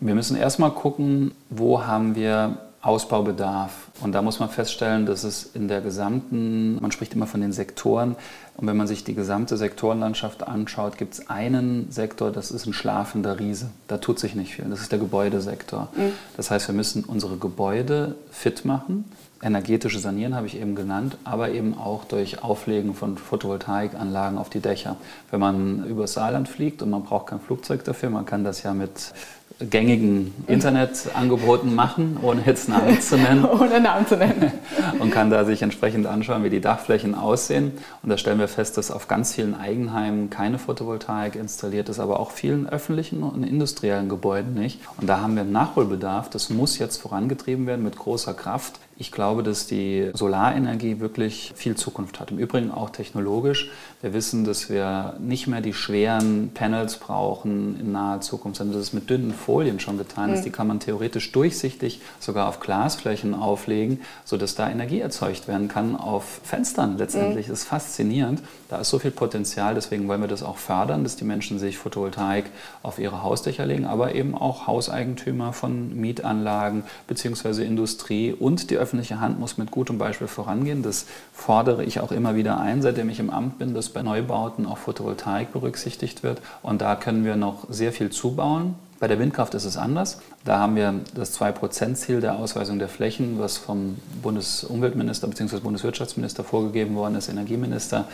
[0.00, 3.88] Wir müssen erstmal gucken, wo haben wir Ausbaubedarf.
[4.00, 7.52] Und da muss man feststellen, dass es in der gesamten, man spricht immer von den
[7.52, 8.16] Sektoren,
[8.56, 12.72] und wenn man sich die gesamte Sektorenlandschaft anschaut, gibt es einen Sektor, das ist ein
[12.72, 13.70] schlafender Riese.
[13.88, 14.66] Da tut sich nicht viel.
[14.66, 15.88] Das ist der Gebäudesektor.
[15.94, 16.12] Mhm.
[16.36, 19.04] Das heißt, wir müssen unsere Gebäude fit machen.
[19.42, 24.60] Energetische Sanieren habe ich eben genannt, aber eben auch durch Auflegen von Photovoltaikanlagen auf die
[24.60, 24.96] Dächer.
[25.30, 28.62] Wenn man über das Saarland fliegt und man braucht kein Flugzeug dafür, man kann das
[28.62, 29.14] ja mit
[29.58, 33.44] gängigen Internetangeboten machen, ohne jetzt Namen zu nennen.
[33.60, 34.52] ohne Namen zu nennen.
[34.98, 37.72] und kann da sich entsprechend anschauen, wie die Dachflächen aussehen.
[38.02, 42.20] Und da stellen wir fest, dass auf ganz vielen Eigenheimen keine Photovoltaik installiert ist, aber
[42.20, 44.80] auch vielen öffentlichen und industriellen Gebäuden nicht.
[44.98, 46.30] Und da haben wir einen Nachholbedarf.
[46.30, 48.80] Das muss jetzt vorangetrieben werden mit großer Kraft.
[49.00, 52.32] Ich glaube, dass die Solarenergie wirklich viel Zukunft hat.
[52.32, 53.70] Im Übrigen auch technologisch.
[54.02, 58.88] Wir wissen, dass wir nicht mehr die schweren Panels brauchen in naher Zukunft, sondern dass
[58.88, 60.40] es mit dünnen Folien schon getan ist.
[60.40, 60.44] Mhm.
[60.44, 65.96] Die kann man theoretisch durchsichtig sogar auf Glasflächen auflegen, sodass da Energie erzeugt werden kann
[65.96, 67.48] auf Fenstern letztendlich.
[67.48, 67.54] Mhm.
[67.54, 68.40] Ist faszinierend.
[68.68, 69.74] Da ist so viel Potenzial.
[69.74, 72.44] Deswegen wollen wir das auch fördern, dass die Menschen sich Photovoltaik
[72.82, 77.64] auf ihre Hausdächer legen, aber eben auch Hauseigentümer von Mietanlagen bzw.
[77.64, 80.82] Industrie und die öffentliche Hand muss mit gutem Beispiel vorangehen.
[80.82, 84.66] Das fordere ich auch immer wieder ein, seitdem ich im Amt bin, dass bei Neubauten
[84.66, 86.40] auch Photovoltaik berücksichtigt wird.
[86.62, 88.74] Und da können wir noch sehr viel zubauen.
[89.00, 90.20] Bei der Windkraft ist es anders.
[90.44, 95.60] Da haben wir das 2%-Ziel der Ausweisung der Flächen, was vom Bundesumweltminister bzw.
[95.60, 98.04] Bundeswirtschaftsminister vorgegeben worden ist, Energieminister,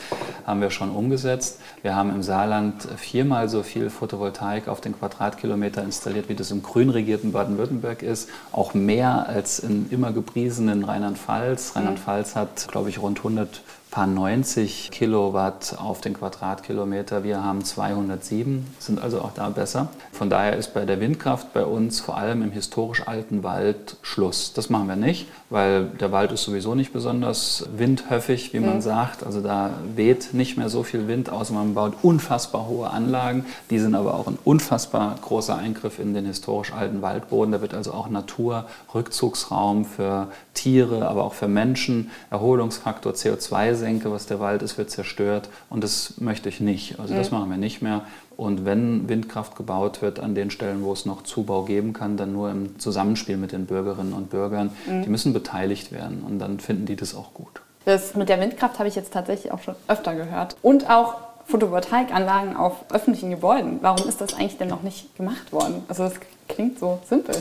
[0.47, 1.59] haben wir schon umgesetzt.
[1.83, 6.63] Wir haben im Saarland viermal so viel Photovoltaik auf den Quadratkilometer installiert, wie das im
[6.63, 8.29] grün regierten Baden-Württemberg ist.
[8.53, 11.75] Auch mehr als in immer gepriesenen Rheinland-Pfalz.
[11.75, 13.61] Rheinland-Pfalz hat, glaube ich, rund 100
[13.97, 17.25] paar 90 Kilowatt auf den Quadratkilometer.
[17.25, 19.89] Wir haben 207, sind also auch da besser.
[20.13, 24.53] Von daher ist bei der Windkraft bei uns vor allem im historisch alten Wald Schluss.
[24.53, 28.81] Das machen wir nicht, weil der Wald ist sowieso nicht besonders windhöffig, wie man mhm.
[28.83, 29.25] sagt.
[29.25, 33.47] Also da weht nicht mehr so viel Wind, außer man baut unfassbar hohe Anlagen.
[33.71, 37.53] Die sind aber auch ein unfassbar großer Eingriff in den historisch alten Waldboden.
[37.53, 44.11] Da wird also auch Natur, Rückzugsraum für Tiere, aber auch für Menschen, Erholungsfaktor CO2 senke,
[44.11, 45.49] was der Wald ist, wird zerstört.
[45.71, 46.99] Und das möchte ich nicht.
[46.99, 48.03] Also das machen wir nicht mehr.
[48.37, 52.33] Und wenn Windkraft gebaut wird an den Stellen, wo es noch Zubau geben kann, dann
[52.33, 54.71] nur im Zusammenspiel mit den Bürgerinnen und Bürgern.
[54.87, 55.03] Mhm.
[55.05, 57.63] Die müssen beteiligt werden und dann finden die das auch gut.
[57.85, 60.57] Das mit der Windkraft habe ich jetzt tatsächlich auch schon öfter gehört.
[60.63, 61.15] Und auch
[61.47, 63.79] Photovoltaikanlagen auf öffentlichen Gebäuden.
[63.81, 65.85] Warum ist das eigentlich denn noch nicht gemacht worden?
[65.87, 66.15] Also das
[66.49, 67.37] klingt so simpel.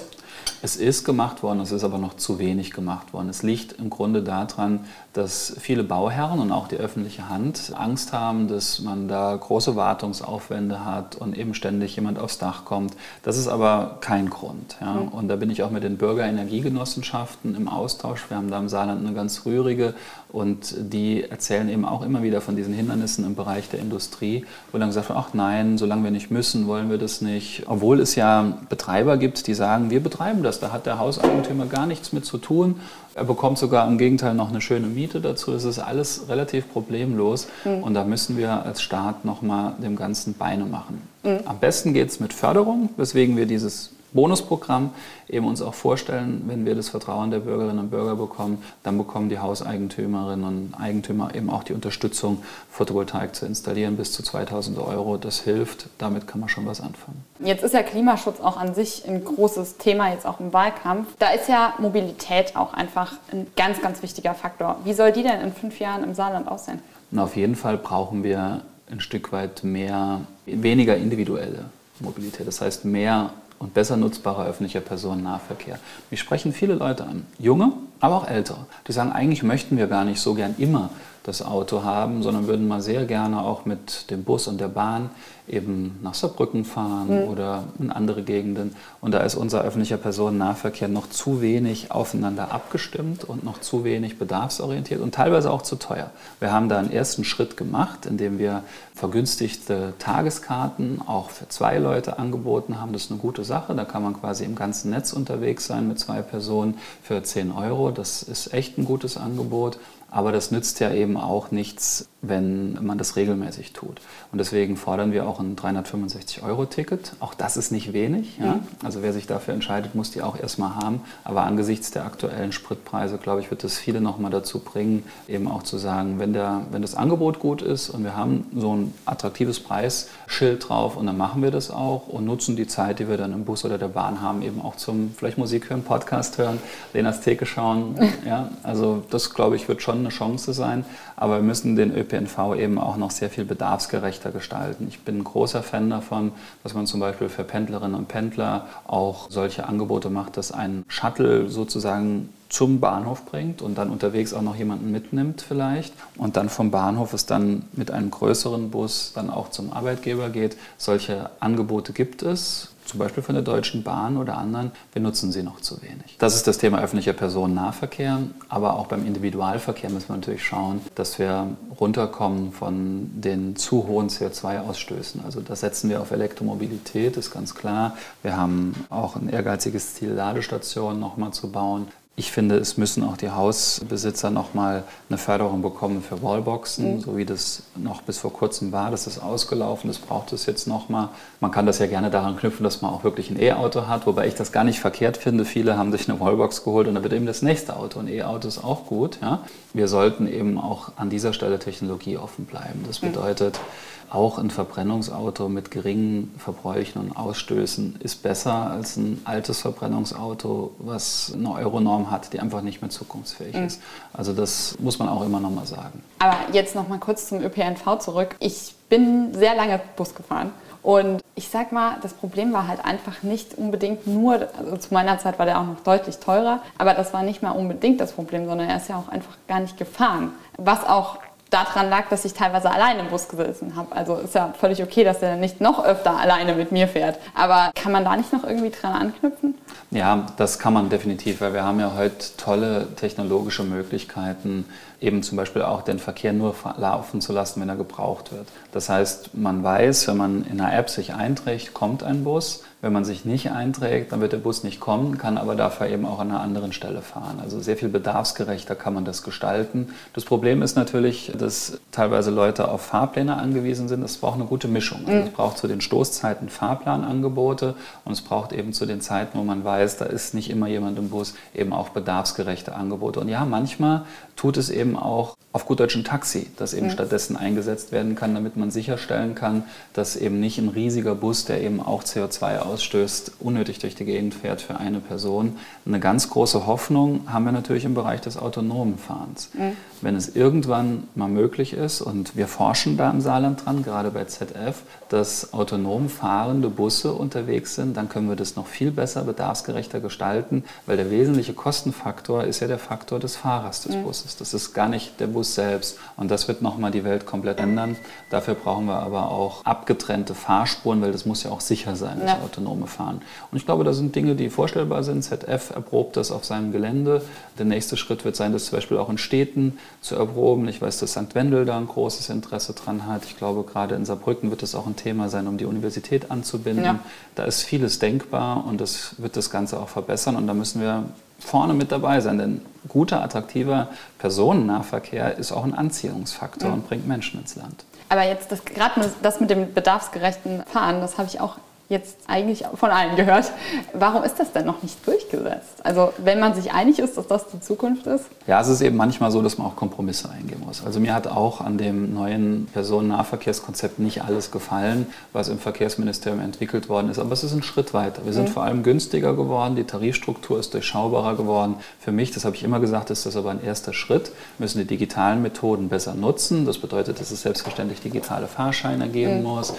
[0.62, 3.30] Es ist gemacht worden, es ist aber noch zu wenig gemacht worden.
[3.30, 4.80] Es liegt im Grunde daran,
[5.13, 10.84] dass viele Bauherren und auch die öffentliche Hand Angst haben, dass man da große Wartungsaufwände
[10.84, 12.96] hat und eben ständig jemand aufs Dach kommt.
[13.22, 14.76] Das ist aber kein Grund.
[14.82, 14.94] Ja.
[14.94, 15.08] Mhm.
[15.10, 18.30] Und da bin ich auch mit den Bürgerenergiegenossenschaften im Austausch.
[18.30, 19.94] Wir haben da im Saarland eine ganz rührige
[20.30, 24.78] und die erzählen eben auch immer wieder von diesen Hindernissen im Bereich der Industrie, wo
[24.78, 27.63] dann gesagt wird, ach nein, solange wir nicht müssen, wollen wir das nicht.
[27.68, 31.86] Obwohl es ja Betreiber gibt, die sagen, wir betreiben das, da hat der Hauseigentümer gar
[31.86, 32.80] nichts mit zu tun.
[33.14, 35.52] Er bekommt sogar im Gegenteil noch eine schöne Miete dazu.
[35.52, 37.84] Das ist alles relativ problemlos mhm.
[37.84, 41.02] und da müssen wir als Staat nochmal dem Ganzen Beine machen.
[41.24, 41.40] Mhm.
[41.46, 44.91] Am besten geht es mit Förderung, weswegen wir dieses Bonusprogramm
[45.28, 49.30] eben uns auch vorstellen, wenn wir das Vertrauen der Bürgerinnen und Bürger bekommen, dann bekommen
[49.30, 55.17] die Hauseigentümerinnen und Eigentümer eben auch die Unterstützung, Photovoltaik zu installieren bis zu 2000 Euro.
[55.17, 57.23] Das hilft, damit kann man schon was anfangen.
[57.39, 61.10] Jetzt ist ja Klimaschutz auch an sich ein großes Thema, jetzt auch im Wahlkampf.
[61.19, 64.78] Da ist ja Mobilität auch einfach ein ganz, ganz wichtiger Faktor.
[64.86, 66.80] Wie soll die denn in fünf Jahren im Saarland aussehen?
[67.12, 71.65] Und auf jeden Fall brauchen wir ein Stück weit mehr, weniger individuelle
[71.99, 72.47] Mobilität.
[72.47, 75.80] Das heißt mehr und besser nutzbarer öffentlicher Personennahverkehr.
[76.12, 80.06] Mich sprechen viele Leute an, junge, aber auch ältere, die sagen, eigentlich möchten wir gar
[80.06, 80.89] nicht so gern immer
[81.26, 85.10] das Auto haben, sondern würden mal sehr gerne auch mit dem Bus und der Bahn
[85.48, 87.30] eben nach Saarbrücken fahren mhm.
[87.30, 88.76] oder in andere Gegenden.
[89.02, 94.18] Und da ist unser öffentlicher Personennahverkehr noch zu wenig aufeinander abgestimmt und noch zu wenig
[94.18, 96.10] bedarfsorientiert und teilweise auch zu teuer.
[96.40, 98.64] Wir haben da einen ersten Schritt gemacht, indem wir
[98.96, 102.94] vergünstigte Tageskarten auch für zwei Leute angeboten haben.
[102.94, 103.76] Das ist eine gute Sache.
[103.76, 107.92] Da kann man quasi im ganzen Netz unterwegs sein mit zwei Personen für 10 Euro.
[107.92, 109.78] Das ist echt ein gutes Angebot.
[110.15, 114.02] Aber das nützt ja eben auch nichts, wenn man das regelmäßig tut.
[114.32, 117.14] Und deswegen fordern wir auch ein 365-Euro-Ticket.
[117.20, 118.38] Auch das ist nicht wenig.
[118.38, 118.56] Ja?
[118.56, 118.60] Mhm.
[118.84, 121.02] Also wer sich dafür entscheidet, muss die auch erstmal haben.
[121.24, 125.64] Aber angesichts der aktuellen Spritpreise, glaube ich, wird das viele nochmal dazu bringen, eben auch
[125.64, 129.60] zu sagen, wenn, der, wenn das Angebot gut ist und wir haben so ein attraktives
[129.60, 133.34] Preisschild drauf und dann machen wir das auch und nutzen die Zeit, die wir dann
[133.34, 136.60] im Bus oder der Bahn haben, eben auch zum vielleicht Musik hören, Podcast hören,
[136.94, 137.96] Lenas Theke schauen.
[138.26, 138.50] Ja?
[138.64, 140.86] Also das, glaube ich, wird schon eine Chance sein.
[141.15, 144.88] Aber wir müssen den ÖPNV eben auch noch sehr viel bedarfsgerechter gestalten.
[144.89, 146.32] Ich bin ein großer Fan davon,
[146.63, 151.49] dass man zum Beispiel für Pendlerinnen und Pendler auch solche Angebote macht, dass ein Shuttle
[151.49, 156.71] sozusagen zum Bahnhof bringt und dann unterwegs auch noch jemanden mitnimmt vielleicht und dann vom
[156.71, 160.56] Bahnhof es dann mit einem größeren Bus dann auch zum Arbeitgeber geht.
[160.78, 165.44] Solche Angebote gibt es zum Beispiel von der Deutschen Bahn oder anderen, wir nutzen sie
[165.44, 166.16] noch zu wenig.
[166.18, 171.20] Das ist das Thema öffentlicher Personennahverkehr, aber auch beim Individualverkehr müssen wir natürlich schauen, dass
[171.20, 175.26] wir runterkommen von den zu hohen CO2-Ausstößen.
[175.26, 177.98] Also da setzen wir auf Elektromobilität, ist ganz klar.
[178.24, 181.88] Wir haben auch ein ehrgeiziges Ziel, Ladestationen nochmal zu bauen.
[182.17, 187.01] Ich finde, es müssen auch die Hausbesitzer nochmal eine Förderung bekommen für Wallboxen, mhm.
[187.01, 188.89] so wie das noch bis vor kurzem war.
[188.89, 191.10] Das ist ausgelaufen, das braucht es jetzt nochmal.
[191.41, 194.28] Man kann das ja gerne daran knüpfen, dass man auch wirklich ein E-Auto hat, wobei
[194.28, 195.43] ich das gar nicht verkehrt finde.
[195.43, 197.99] Viele haben sich eine Wallbox geholt und dann wird eben das nächste Auto.
[197.99, 199.17] Ein E-Auto ist auch gut.
[199.21, 199.41] Ja?
[199.73, 202.86] Wir sollten eben auch an dieser Stelle technologieoffen bleiben.
[202.88, 203.08] Das mhm.
[203.08, 209.62] bedeutet, mhm auch ein Verbrennungsauto mit geringen Verbräuchen und Ausstößen ist besser als ein altes
[209.62, 213.65] Verbrennungsauto, was eine Euronorm hat, die einfach nicht mehr zukunftsfähig mhm.
[213.65, 213.82] ist.
[214.13, 216.02] Also das muss man auch immer noch mal sagen.
[216.20, 218.36] Aber jetzt noch mal kurz zum ÖPNV zurück.
[218.39, 220.52] Ich bin sehr lange Bus gefahren
[220.86, 225.18] und ich sag mal, das Problem war halt einfach nicht unbedingt nur, also zu meiner
[225.18, 228.46] Zeit war der auch noch deutlich teurer, aber das war nicht mal unbedingt das Problem,
[228.46, 230.32] sondern er ist ja auch einfach gar nicht gefahren.
[230.58, 231.18] Was auch
[231.56, 233.96] daran lag, dass ich teilweise alleine im Bus gesessen habe.
[233.96, 237.18] Also ist ja völlig okay, dass er nicht noch öfter alleine mit mir fährt.
[237.34, 239.56] Aber kann man da nicht noch irgendwie dran anknüpfen?
[239.91, 244.65] Ja, das kann man definitiv, weil wir haben ja heute tolle technologische Möglichkeiten,
[245.02, 248.48] eben zum Beispiel auch den Verkehr nur laufen zu lassen, wenn er gebraucht wird.
[248.72, 252.64] Das heißt, man weiß, wenn man in einer App sich einträgt, kommt ein Bus.
[252.82, 256.06] Wenn man sich nicht einträgt, dann wird der Bus nicht kommen, kann aber dafür eben
[256.06, 257.40] auch an einer anderen Stelle fahren.
[257.42, 259.88] Also sehr viel bedarfsgerechter kann man das gestalten.
[260.14, 264.04] Das Problem ist natürlich, dass teilweise Leute auf Fahrpläne angewiesen sind.
[264.04, 265.02] Es braucht eine gute Mischung.
[265.08, 269.44] Also es braucht zu den Stoßzeiten Fahrplanangebote und es braucht eben zu den Zeiten, wo
[269.44, 273.20] man weiß, da ist nicht immer jemand im Bus, eben auch bedarfsgerechte Angebote.
[273.20, 274.04] Und ja, manchmal
[274.36, 276.91] tut es eben auch auf gut Deutsch ein Taxi, das eben mhm.
[276.91, 281.62] stattdessen eingesetzt werden kann, damit man sicherstellen kann, dass eben nicht ein riesiger Bus, der
[281.62, 285.56] eben auch CO2 ausstößt, unnötig durch die Gegend fährt für eine Person.
[285.86, 289.50] Eine ganz große Hoffnung haben wir natürlich im Bereich des autonomen Fahrens.
[289.54, 289.78] Mhm.
[290.02, 294.26] Wenn es irgendwann mal möglich ist, und wir forschen da im Saarland dran, gerade bei
[294.26, 300.02] ZF, dass autonom fahrende Busse unterwegs sind, dann können wir das noch viel besser, bedarfsgerechter
[300.02, 304.04] gestalten, weil der wesentliche Kostenfaktor ist ja der Faktor des Fahrers des mhm.
[304.04, 304.36] Busses.
[304.36, 305.98] Das ist gar nicht der Bus selbst.
[306.18, 307.96] Und das wird nochmal die Welt komplett ändern.
[308.30, 312.34] Dafür brauchen wir aber auch abgetrennte Fahrspuren, weil das muss ja auch sicher sein, das
[312.34, 312.40] ja.
[312.44, 313.22] autonome Fahren.
[313.52, 315.24] Und ich glaube, da sind Dinge, die vorstellbar sind.
[315.24, 317.24] ZF erprobt das auf seinem Gelände.
[317.58, 320.68] Der nächste Schritt wird sein, das zum Beispiel auch in Städten zu erproben.
[320.68, 321.34] Ich weiß, dass St.
[321.34, 323.26] Wendel da ein großes Interesse dran hat.
[323.26, 326.86] Ich glaube, gerade in Saarbrücken wird es auch ein Thema sein, um die Universität anzubinden.
[326.86, 327.00] Ja.
[327.34, 330.36] Da ist vieles denkbar und das wird das Ganze auch verbessern.
[330.36, 331.06] Und da müssen wir
[331.39, 336.76] vorne mit dabei sein, denn guter, attraktiver Personennahverkehr ist auch ein Anziehungsfaktor mhm.
[336.76, 337.86] und bringt Menschen ins Land.
[338.10, 342.89] Aber jetzt gerade das mit dem bedarfsgerechten Fahren, das habe ich auch jetzt eigentlich von
[342.89, 343.52] allen gehört.
[343.93, 345.84] Warum ist das denn noch nicht durchgesetzt?
[345.84, 348.26] Also wenn man sich einig ist, dass das die Zukunft ist?
[348.48, 350.84] Ja, es ist eben manchmal so, dass man auch Kompromisse eingehen muss.
[350.84, 356.89] Also mir hat auch an dem neuen Personennahverkehrskonzept nicht alles gefallen, was im Verkehrsministerium entwickelt
[356.89, 357.19] worden ist.
[357.19, 358.26] Aber es ist ein Schritt weiter.
[358.26, 358.54] Wir sind mhm.
[358.54, 361.76] vor allem günstiger geworden, die Tarifstruktur ist durchschaubarer geworden.
[362.00, 364.32] Für mich, das habe ich immer gesagt, ist das aber ein erster Schritt.
[364.58, 366.65] Wir müssen die digitalen Methoden besser nutzen.
[366.65, 369.43] Das bedeutet, dass es selbstverständlich digitale Fahrscheine geben mhm.
[369.43, 369.74] muss.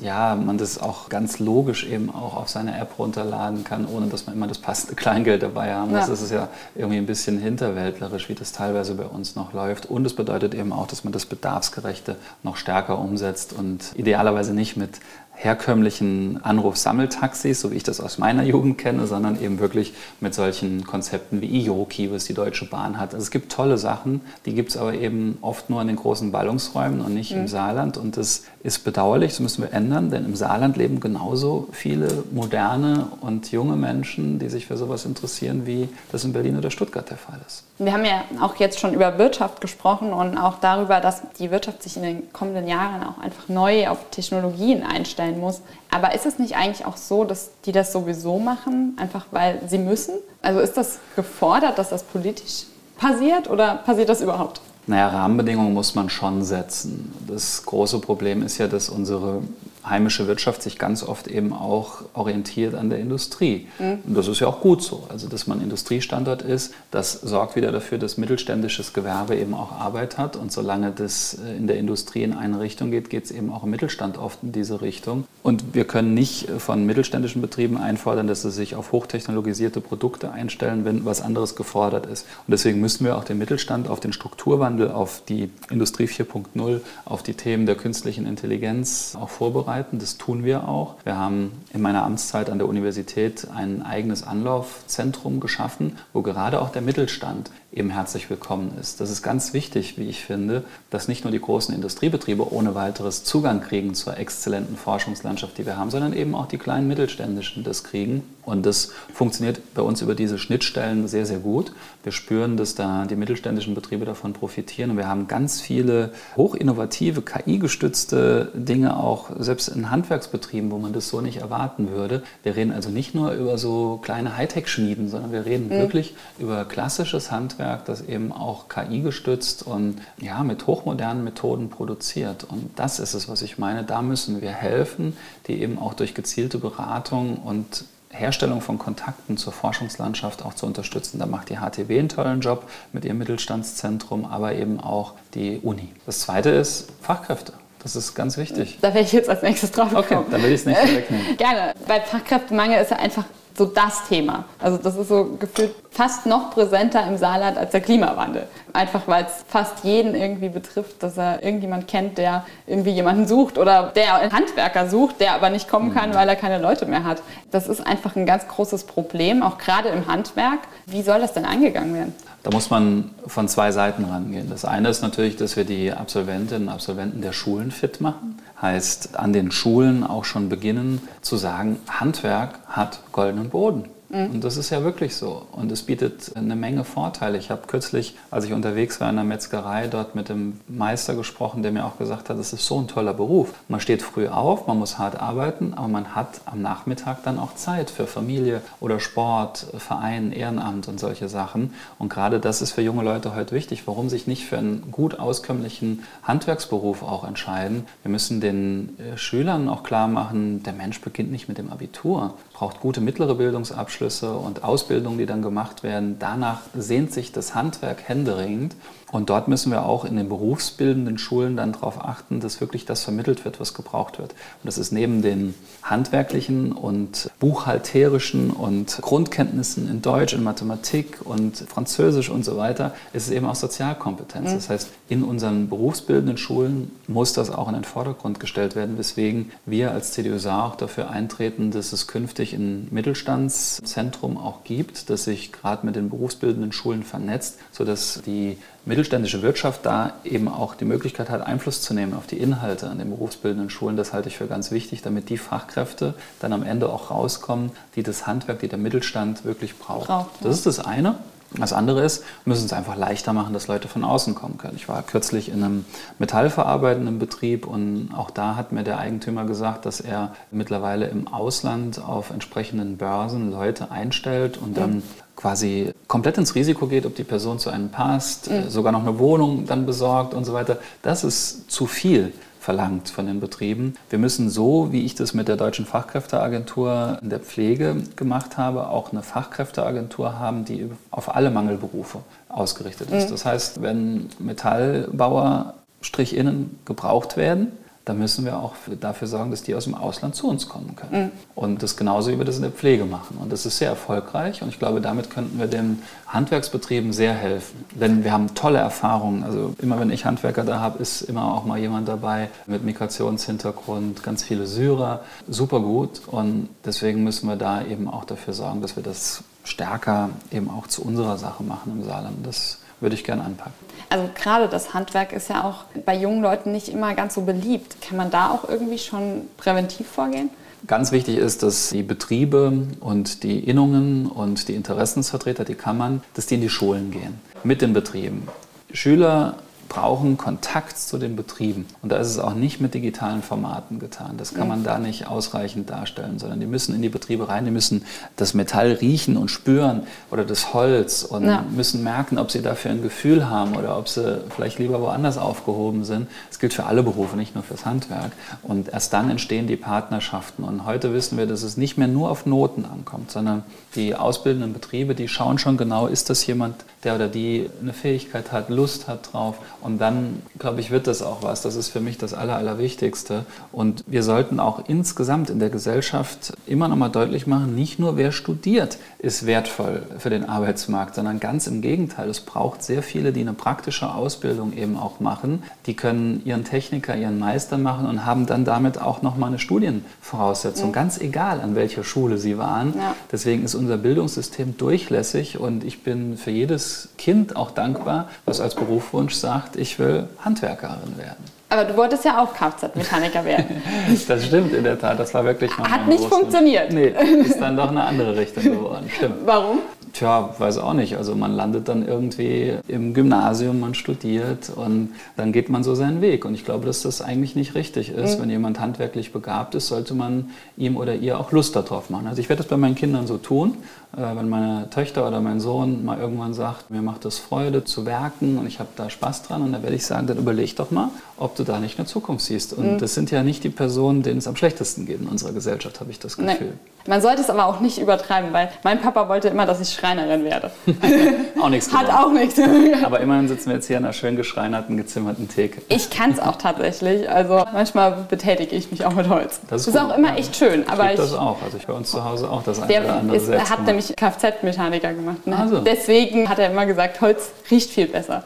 [0.00, 4.26] Ja, man das auch ganz logisch eben auch auf seine App runterladen kann, ohne dass
[4.26, 6.00] man immer das passende Kleingeld dabei haben muss.
[6.00, 6.06] Ja.
[6.08, 9.86] Das ist ja irgendwie ein bisschen hinterwäldlerisch, wie das teilweise bei uns noch läuft.
[9.86, 14.76] Und es bedeutet eben auch, dass man das Bedarfsgerechte noch stärker umsetzt und idealerweise nicht
[14.76, 15.00] mit
[15.40, 20.84] herkömmlichen Anrufsammeltaxis, so wie ich das aus meiner Jugend kenne, sondern eben wirklich mit solchen
[20.84, 23.14] Konzepten wie Ioki, was die Deutsche Bahn hat.
[23.14, 26.32] Also es gibt tolle Sachen, die gibt es aber eben oft nur in den großen
[26.32, 27.42] Ballungsräumen und nicht mhm.
[27.42, 27.96] im Saarland.
[27.96, 33.06] Und das ist bedauerlich, das müssen wir ändern, denn im Saarland leben genauso viele moderne
[33.20, 37.16] und junge Menschen, die sich für sowas interessieren, wie das in Berlin oder Stuttgart der
[37.16, 37.62] Fall ist.
[37.78, 41.84] Wir haben ja auch jetzt schon über Wirtschaft gesprochen und auch darüber, dass die Wirtschaft
[41.84, 45.60] sich in den kommenden Jahren auch einfach neu auf Technologien einstellen muss.
[45.90, 49.78] Aber ist es nicht eigentlich auch so, dass die das sowieso machen, einfach weil sie
[49.78, 50.14] müssen?
[50.42, 52.64] Also ist das gefordert, dass das politisch
[52.96, 54.60] passiert oder passiert das überhaupt?
[54.86, 57.12] Naja, Rahmenbedingungen muss man schon setzen.
[57.26, 59.42] Das große Problem ist ja, dass unsere
[59.90, 63.66] heimische Wirtschaft sich ganz oft eben auch orientiert an der Industrie.
[63.78, 63.98] Mhm.
[64.06, 65.04] Und das ist ja auch gut so.
[65.08, 70.18] Also, dass man Industriestandort ist, das sorgt wieder dafür, dass mittelständisches Gewerbe eben auch Arbeit
[70.18, 70.36] hat.
[70.36, 73.64] Und solange das äh, in der Industrie in eine Richtung geht, geht es eben auch
[73.64, 75.24] im Mittelstand oft in diese Richtung.
[75.42, 80.84] Und wir können nicht von mittelständischen Betrieben einfordern, dass sie sich auf hochtechnologisierte Produkte einstellen,
[80.84, 82.26] wenn was anderes gefordert ist.
[82.46, 87.22] Und deswegen müssen wir auch den Mittelstand auf den Strukturwandel, auf die Industrie 4.0, auf
[87.22, 89.98] die Themen der künstlichen Intelligenz auch vorbereiten vorbereiten.
[89.98, 90.96] Das tun wir auch.
[91.04, 96.70] Wir haben in meiner Amtszeit an der Universität ein eigenes Anlaufzentrum geschaffen, wo gerade auch
[96.70, 99.00] der Mittelstand eben herzlich willkommen ist.
[99.00, 103.24] Das ist ganz wichtig, wie ich finde, dass nicht nur die großen Industriebetriebe ohne weiteres
[103.24, 107.84] Zugang kriegen zur exzellenten Forschungslandschaft, die wir haben, sondern eben auch die kleinen mittelständischen das
[107.84, 108.22] kriegen.
[108.46, 111.72] Und das funktioniert bei uns über diese Schnittstellen sehr, sehr gut.
[112.02, 114.92] Wir spüren, dass da die mittelständischen Betriebe davon profitieren.
[114.92, 121.08] Und wir haben ganz viele hochinnovative, KI-gestützte Dinge auch, selbst in Handwerksbetrieben, wo man das
[121.08, 122.22] so nicht erwarten würde.
[122.42, 125.72] Wir reden also nicht nur über so kleine Hightech-Schmieden, sondern wir reden mhm.
[125.72, 131.68] wirklich über klassisches Handwerk Netzwerk, das eben auch KI gestützt und ja, mit hochmodernen Methoden
[131.70, 132.44] produziert.
[132.44, 133.84] Und das ist es, was ich meine.
[133.84, 135.16] Da müssen wir helfen,
[135.46, 141.18] die eben auch durch gezielte Beratung und Herstellung von Kontakten zur Forschungslandschaft auch zu unterstützen.
[141.18, 145.92] Da macht die HTW einen tollen Job mit ihrem Mittelstandszentrum, aber eben auch die Uni.
[146.06, 147.52] Das zweite ist Fachkräfte.
[147.82, 148.78] Das ist ganz wichtig.
[148.80, 150.22] Da wäre ich jetzt als nächstes drauf gekommen.
[150.22, 151.36] Okay, dann will ich es nicht wegnehmen.
[151.36, 153.24] Gerne, weil Fachkräftemangel ist ja einfach
[153.58, 154.44] so das Thema.
[154.58, 158.46] Also das ist so gefühlt fast noch präsenter im Saarland als der Klimawandel.
[158.72, 163.58] Einfach weil es fast jeden irgendwie betrifft, dass er irgendjemand kennt, der irgendwie jemanden sucht
[163.58, 166.14] oder der einen Handwerker sucht, der aber nicht kommen kann, mhm.
[166.14, 167.22] weil er keine Leute mehr hat.
[167.50, 170.60] Das ist einfach ein ganz großes Problem, auch gerade im Handwerk.
[170.86, 172.14] Wie soll das denn angegangen werden?
[172.44, 174.48] Da muss man von zwei Seiten rangehen.
[174.48, 178.38] Das eine ist natürlich, dass wir die Absolventinnen und Absolventen der Schulen fit machen.
[178.60, 183.84] Heißt, an den Schulen auch schon beginnen zu sagen, Handwerk hat goldenen Boden.
[184.10, 184.30] Mhm.
[184.34, 185.46] Und das ist ja wirklich so.
[185.52, 187.38] Und es bietet eine Menge Vorteile.
[187.38, 191.62] Ich habe kürzlich, als ich unterwegs war in der Metzgerei, dort mit dem Meister gesprochen,
[191.62, 193.52] der mir auch gesagt hat, es ist so ein toller Beruf.
[193.68, 197.54] Man steht früh auf, man muss hart arbeiten, aber man hat am Nachmittag dann auch
[197.54, 201.74] Zeit für Familie oder Sport, Verein, Ehrenamt und solche Sachen.
[201.98, 203.86] Und gerade das ist für junge Leute heute wichtig.
[203.86, 207.86] Warum sich nicht für einen gut auskömmlichen Handwerksberuf auch entscheiden?
[208.02, 212.34] Wir müssen den äh, Schülern auch klar machen, der Mensch beginnt nicht mit dem Abitur,
[212.58, 216.16] braucht gute mittlere Bildungsabschlüsse und Ausbildungen, die dann gemacht werden.
[216.18, 218.74] Danach sehnt sich das Handwerk händeringend.
[219.10, 223.04] Und dort müssen wir auch in den berufsbildenden Schulen dann darauf achten, dass wirklich das
[223.04, 224.32] vermittelt wird, was gebraucht wird.
[224.32, 231.56] Und das ist neben den handwerklichen und buchhalterischen und Grundkenntnissen in Deutsch, in Mathematik und
[231.56, 234.50] Französisch und so weiter, ist es eben auch Sozialkompetenz.
[234.50, 234.54] Mhm.
[234.54, 239.50] Das heißt, in unseren berufsbildenden Schulen muss das auch in den Vordergrund gestellt werden, weswegen
[239.64, 245.24] wir als CDU Saar auch dafür eintreten, dass es künftig ein Mittelstandszentrum auch gibt, das
[245.24, 250.84] sich gerade mit den berufsbildenden Schulen vernetzt, sodass die mittelständische Wirtschaft da eben auch die
[250.84, 253.96] Möglichkeit hat, Einfluss zu nehmen auf die Inhalte an den berufsbildenden Schulen.
[253.96, 258.02] Das halte ich für ganz wichtig, damit die Fachkräfte dann am Ende auch rauskommen, die
[258.02, 260.08] das Handwerk, die der Mittelstand wirklich braucht.
[260.08, 260.48] braucht ja.
[260.48, 261.16] Das ist das eine.
[261.56, 264.76] Das andere ist, wir müssen es einfach leichter machen, dass Leute von außen kommen können.
[264.76, 265.84] Ich war kürzlich in einem
[266.18, 272.04] metallverarbeitenden Betrieb und auch da hat mir der Eigentümer gesagt, dass er mittlerweile im Ausland
[272.04, 275.02] auf entsprechenden Börsen Leute einstellt und dann
[275.38, 278.68] quasi komplett ins Risiko geht, ob die Person zu einem passt, mhm.
[278.68, 280.78] sogar noch eine Wohnung dann besorgt und so weiter.
[281.02, 283.94] Das ist zu viel verlangt von den Betrieben.
[284.10, 288.88] Wir müssen so, wie ich das mit der Deutschen Fachkräfteagentur in der Pflege gemacht habe,
[288.88, 293.28] auch eine Fachkräfteagentur haben, die auf alle Mangelberufe ausgerichtet ist.
[293.28, 293.30] Mhm.
[293.30, 297.70] Das heißt, wenn Metallbauer Strichinnen gebraucht werden,
[298.08, 301.24] dann müssen wir auch dafür sorgen, dass die aus dem Ausland zu uns kommen können.
[301.24, 301.30] Mhm.
[301.54, 303.36] Und das genauso wie wir das in der Pflege machen.
[303.38, 307.84] Und das ist sehr erfolgreich und ich glaube, damit könnten wir den Handwerksbetrieben sehr helfen.
[307.94, 309.42] Denn wir haben tolle Erfahrungen.
[309.42, 314.22] Also immer wenn ich Handwerker da habe, ist immer auch mal jemand dabei mit Migrationshintergrund,
[314.22, 316.22] ganz viele Syrer, super gut.
[316.28, 320.86] Und deswegen müssen wir da eben auch dafür sorgen, dass wir das stärker eben auch
[320.86, 322.46] zu unserer Sache machen im Saarland.
[322.46, 323.87] Das würde ich gerne anpacken.
[324.10, 328.00] Also gerade das Handwerk ist ja auch bei jungen Leuten nicht immer ganz so beliebt.
[328.00, 330.50] Kann man da auch irgendwie schon präventiv vorgehen?
[330.86, 336.46] Ganz wichtig ist, dass die Betriebe und die Innungen und die Interessensvertreter, die Kammern, dass
[336.46, 338.48] die in die Schulen gehen mit den Betrieben.
[338.92, 339.56] Schüler
[339.88, 341.86] brauchen Kontakt zu den Betrieben.
[342.02, 344.36] Und da ist es auch nicht mit digitalen Formaten getan.
[344.36, 347.70] Das kann man da nicht ausreichend darstellen, sondern die müssen in die Betriebe rein, die
[347.70, 348.04] müssen
[348.36, 351.64] das Metall riechen und spüren oder das Holz und ja.
[351.74, 356.04] müssen merken, ob sie dafür ein Gefühl haben oder ob sie vielleicht lieber woanders aufgehoben
[356.04, 356.28] sind.
[356.48, 358.32] Das gilt für alle Berufe, nicht nur fürs Handwerk.
[358.62, 360.64] Und erst dann entstehen die Partnerschaften.
[360.64, 363.62] Und heute wissen wir, dass es nicht mehr nur auf Noten ankommt, sondern
[363.94, 368.52] die ausbildenden Betriebe, die schauen schon genau, ist das jemand, der oder die eine Fähigkeit
[368.52, 369.56] hat, Lust hat drauf.
[369.80, 371.62] Und dann, glaube ich, wird das auch was.
[371.62, 373.44] Das ist für mich das Aller, Allerwichtigste.
[373.72, 378.16] Und wir sollten auch insgesamt in der Gesellschaft immer noch mal deutlich machen, nicht nur
[378.16, 382.28] wer studiert ist wertvoll für den Arbeitsmarkt, sondern ganz im Gegenteil.
[382.30, 385.64] Es braucht sehr viele, die eine praktische Ausbildung eben auch machen.
[385.86, 389.58] Die können ihren Techniker, ihren Meister machen und haben dann damit auch noch mal eine
[389.58, 390.90] Studienvoraussetzung.
[390.90, 390.92] Mhm.
[390.92, 392.94] Ganz egal, an welcher Schule sie waren.
[392.96, 393.16] Ja.
[393.32, 398.76] Deswegen ist unser Bildungssystem durchlässig und ich bin für jedes Kind auch dankbar, was als
[398.76, 401.44] Berufswunsch sagt, ich will Handwerkerin werden.
[401.70, 403.82] Aber du wolltest ja auch Kfz-Mechaniker werden.
[404.28, 406.92] das stimmt in der Tat, das war wirklich mal Hat nicht funktioniert.
[406.92, 409.34] Nee, ist dann doch eine andere Richtung geworden, stimmt.
[409.44, 409.80] Warum?
[410.12, 411.16] Tja, weiß auch nicht.
[411.16, 416.20] Also man landet dann irgendwie im Gymnasium, man studiert und dann geht man so seinen
[416.20, 416.44] Weg.
[416.44, 418.36] Und ich glaube, dass das eigentlich nicht richtig ist.
[418.36, 418.42] Mhm.
[418.42, 422.26] Wenn jemand handwerklich begabt ist, sollte man ihm oder ihr auch Lust darauf machen.
[422.26, 423.76] Also ich werde das bei meinen Kindern so tun.
[424.16, 428.06] Äh, wenn meine Töchter oder mein Sohn mal irgendwann sagt, mir macht es Freude zu
[428.06, 430.90] werken und ich habe da Spaß dran, und dann werde ich sagen, dann überleg doch
[430.90, 432.72] mal, ob du da nicht eine Zukunft siehst.
[432.72, 432.98] Und mhm.
[432.98, 436.10] das sind ja nicht die Personen, denen es am schlechtesten geht in unserer Gesellschaft, habe
[436.10, 436.56] ich das Gefühl.
[436.60, 436.97] Nee.
[437.08, 440.44] Man sollte es aber auch nicht übertreiben, weil mein Papa wollte immer, dass ich Schreinerin
[440.44, 440.70] werde.
[441.62, 442.60] auch nichts Hat auch nichts.
[443.02, 445.80] aber immerhin sitzen wir jetzt hier an einer schön geschreinerten, gezimmerten Theke.
[445.88, 447.30] Ich kann es auch tatsächlich.
[447.30, 449.60] Also manchmal betätige ich mich auch mit Holz.
[449.68, 450.82] Das ist, das ist auch immer echt schön.
[450.82, 451.62] Ich aber ich das auch.
[451.62, 454.14] Also ich bei uns zu Hause auch das eine oder andere ist, selbst hat nämlich
[454.14, 455.46] Kfz-Mechaniker gemacht.
[455.46, 455.58] Ne?
[455.58, 455.78] Also.
[455.78, 458.44] Deswegen hat er immer gesagt, Holz riecht viel besser.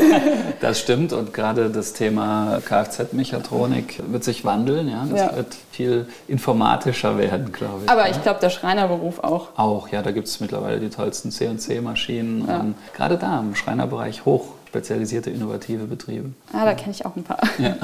[0.60, 4.88] das stimmt und gerade das Thema Kfz-Mechatronik wird sich wandeln.
[4.88, 5.06] Ja?
[5.10, 5.36] Das ja.
[5.36, 7.90] wird viel informatischer werden, glaube ich.
[7.90, 9.50] Aber ich glaube, der Schreinerberuf auch.
[9.56, 12.48] Auch, ja, da gibt es mittlerweile die tollsten CNC-Maschinen.
[12.48, 12.64] Ja.
[12.96, 16.32] Gerade da im Schreinerbereich hoch spezialisierte innovative Betriebe.
[16.52, 17.38] Ah, da kenne ich auch ein paar.
[17.58, 17.76] Ja.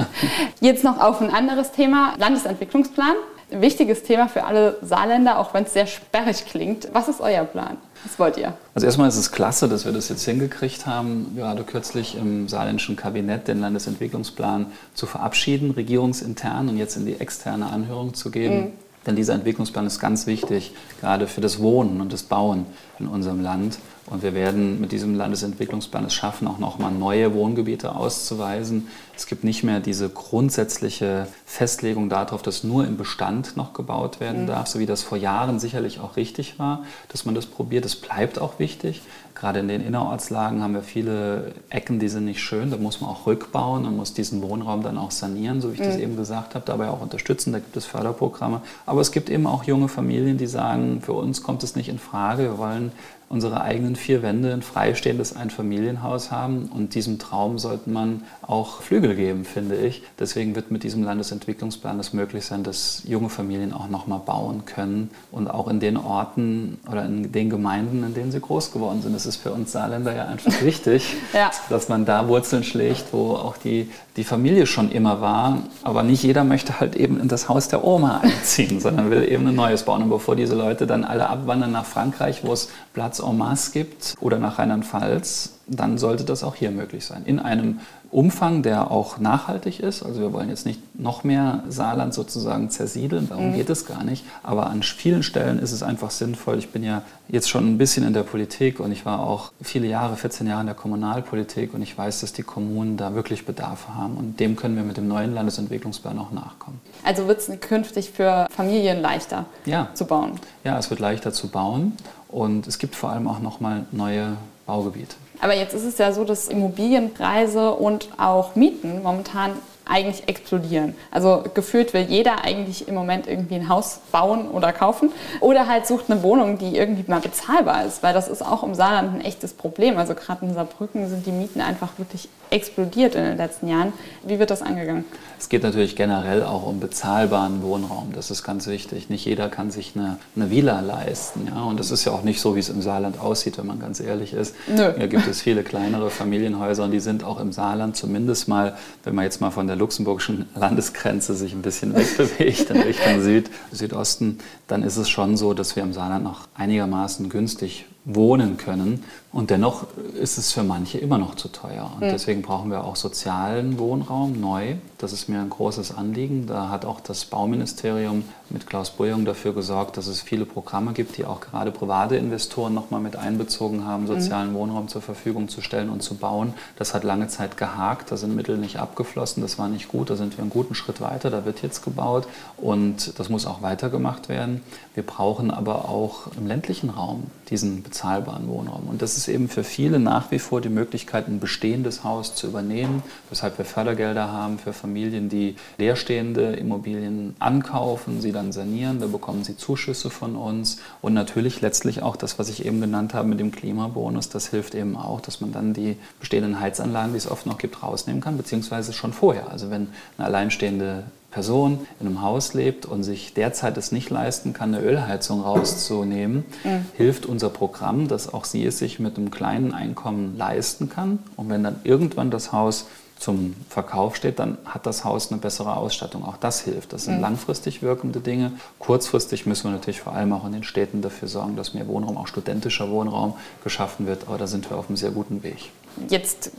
[0.59, 3.15] Jetzt noch auf ein anderes Thema, Landesentwicklungsplan.
[3.49, 6.89] Wichtiges Thema für alle Saarländer, auch wenn es sehr sperrig klingt.
[6.91, 7.77] Was ist euer Plan?
[8.05, 8.53] Was wollt ihr?
[8.75, 12.95] Also erstmal ist es klasse, dass wir das jetzt hingekriegt haben, gerade kürzlich im saarländischen
[12.95, 18.55] Kabinett den Landesentwicklungsplan zu verabschieden, regierungsintern und jetzt in die externe Anhörung zu geben.
[18.55, 18.71] Mhm.
[19.05, 22.65] Denn dieser Entwicklungsplan ist ganz wichtig, gerade für das Wohnen und das Bauen
[22.99, 23.77] in unserem Land.
[24.07, 28.87] Und wir werden mit diesem Landesentwicklungsplan es schaffen, auch nochmal neue Wohngebiete auszuweisen.
[29.15, 34.43] Es gibt nicht mehr diese grundsätzliche Festlegung darauf, dass nur im Bestand noch gebaut werden
[34.43, 34.47] mhm.
[34.47, 37.83] darf, so wie das vor Jahren sicherlich auch richtig war, dass man das probiert.
[37.83, 39.01] Das bleibt auch wichtig.
[39.35, 42.71] Gerade in den Innerortslagen haben wir viele Ecken, die sind nicht schön.
[42.71, 45.81] Da muss man auch rückbauen und muss diesen Wohnraum dann auch sanieren, so wie ich
[45.81, 45.85] mhm.
[45.85, 47.51] das eben gesagt habe, dabei auch unterstützen.
[47.51, 48.61] Da gibt es Förderprogramme.
[48.85, 51.99] Aber es gibt eben auch junge Familien, die sagen, für uns kommt es nicht in
[51.99, 52.43] Frage.
[52.43, 52.93] Wir wollen
[53.29, 56.69] unsere eigenen vier Wände, ein freistehendes Einfamilienhaus haben.
[56.73, 60.03] Und diesem Traum sollte man auch Flügel geben, finde ich.
[60.19, 65.09] Deswegen wird mit diesem Landesentwicklungsplan es möglich sein, dass junge Familien auch nochmal bauen können
[65.31, 69.15] und auch in den Orten oder in den Gemeinden, in denen sie groß geworden sind.
[69.15, 71.51] Es ist für uns Saarländer ja einfach wichtig, ja.
[71.69, 75.63] dass man da Wurzeln schlägt, wo auch die, die Familie schon immer war.
[75.83, 79.47] Aber nicht jeder möchte halt eben in das Haus der Oma einziehen, sondern will eben
[79.47, 80.03] ein neues bauen.
[80.03, 84.15] Und bevor diese Leute dann alle abwandern nach Frankreich, wo es Platz en masse gibt,
[84.19, 87.23] oder nach Rheinland-Pfalz, dann sollte das auch hier möglich sein.
[87.25, 87.79] In einem
[88.11, 90.03] Umfang, der auch nachhaltig ist.
[90.03, 93.55] Also wir wollen jetzt nicht noch mehr Saarland sozusagen zersiedeln, darum mhm.
[93.55, 94.23] geht es gar nicht.
[94.41, 96.57] Aber an vielen Stellen ist es einfach sinnvoll.
[96.57, 99.87] Ich bin ja jetzt schon ein bisschen in der Politik und ich war auch viele
[99.87, 103.89] Jahre, 14 Jahre in der Kommunalpolitik und ich weiß, dass die Kommunen da wirklich Bedarf
[103.89, 106.79] haben und dem können wir mit dem neuen Landesentwicklungsplan auch nachkommen.
[107.03, 109.89] Also wird es künftig für Familien leichter ja.
[109.93, 110.39] zu bauen?
[110.63, 111.93] Ja, es wird leichter zu bauen
[112.29, 115.15] und es gibt vor allem auch nochmal neue Baugebiete.
[115.41, 119.51] Aber jetzt ist es ja so, dass Immobilienpreise und auch Mieten momentan
[119.85, 120.95] eigentlich explodieren.
[121.11, 125.87] Also gefühlt will jeder eigentlich im Moment irgendwie ein Haus bauen oder kaufen oder halt
[125.87, 129.21] sucht eine Wohnung, die irgendwie mal bezahlbar ist, weil das ist auch im Saarland ein
[129.21, 129.97] echtes Problem.
[129.97, 133.93] Also gerade in Saarbrücken sind die Mieten einfach wirklich explodiert in den letzten Jahren.
[134.23, 135.05] Wie wird das angegangen?
[135.37, 138.13] Es geht natürlich generell auch um bezahlbaren Wohnraum.
[138.13, 139.09] Das ist ganz wichtig.
[139.09, 141.47] Nicht jeder kann sich eine, eine Villa leisten.
[141.53, 141.63] Ja?
[141.63, 143.99] Und das ist ja auch nicht so, wie es im Saarland aussieht, wenn man ganz
[143.99, 144.55] ehrlich ist.
[144.67, 144.93] Nö.
[144.97, 149.15] Hier gibt es viele kleinere Familienhäuser und die sind auch im Saarland zumindest mal, wenn
[149.15, 153.49] man jetzt mal von der der luxemburgischen Landesgrenze sich ein bisschen wegbewegt in Richtung Süd,
[153.71, 159.03] Südosten, dann ist es schon so, dass wir im Saarland noch einigermaßen günstig wohnen können.
[159.35, 161.91] Und dennoch ist es für manche immer noch zu teuer.
[161.93, 162.11] Und mhm.
[162.11, 164.75] deswegen brauchen wir auch sozialen Wohnraum neu.
[164.97, 166.47] Das ist mir ein großes Anliegen.
[166.47, 171.17] Da hat auch das Bauministerium mit Klaus Bujung dafür gesorgt, dass es viele Programme gibt,
[171.17, 174.21] die auch gerade private Investoren nochmal mit einbezogen haben, hm.
[174.21, 174.55] sozialen mhm.
[174.55, 176.53] Wohnraum zur Verfügung zu stellen und zu bauen.
[176.77, 178.13] Das hat lange Zeit gehakt.
[178.13, 179.43] Da sind Mittel nicht abgeflossen.
[179.43, 180.09] Das war nicht gut.
[180.09, 181.29] Da sind wir einen guten Schritt weiter.
[181.29, 182.25] Da wird jetzt gebaut.
[182.55, 184.61] Und das muss auch weitergemacht werden.
[184.93, 188.87] Wir brauchen aber auch im ländlichen Raum diesen bezahlbaren Wohnraum.
[188.87, 192.47] Und das ist eben für viele nach wie vor die Möglichkeit, ein bestehendes Haus zu
[192.47, 198.99] übernehmen, weshalb wir Fördergelder haben für Familien, die leerstehende Immobilien ankaufen, sie dann sanieren.
[198.99, 200.79] Da bekommen sie Zuschüsse von uns.
[201.01, 204.75] Und natürlich letztlich auch das, was ich eben genannt habe mit dem Klimabonus, das hilft
[204.75, 208.37] eben auch, dass man dann die bestehenden Heizanlagen, die es oft noch gibt, rausnehmen kann,
[208.37, 209.49] beziehungsweise schon vorher.
[209.49, 211.03] Also wenn eine alleinstehende
[211.35, 216.45] Person in einem Haus lebt und sich derzeit es nicht leisten kann, eine Ölheizung rauszunehmen,
[216.63, 216.85] mhm.
[216.93, 221.19] hilft unser Programm, dass auch sie es sich mit einem kleinen Einkommen leisten kann.
[221.35, 222.87] Und wenn dann irgendwann das Haus
[223.19, 226.23] zum Verkauf steht, dann hat das Haus eine bessere Ausstattung.
[226.23, 226.93] Auch das hilft.
[226.93, 227.21] Das sind mhm.
[227.21, 228.53] langfristig wirkende Dinge.
[228.79, 232.15] Kurzfristig müssen wir natürlich vor allem auch in den Städten dafür sorgen, dass mehr Wohnraum,
[232.15, 234.29] auch studentischer Wohnraum geschaffen wird.
[234.29, 235.71] Aber da sind wir auf einem sehr guten Weg.
[236.07, 236.51] Jetzt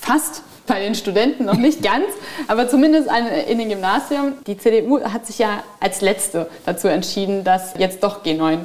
[0.00, 2.06] fast bei den Studenten, noch nicht ganz,
[2.46, 3.08] aber zumindest
[3.48, 4.34] in den Gymnasien.
[4.46, 8.58] Die CDU hat sich ja als Letzte dazu entschieden, dass jetzt doch G9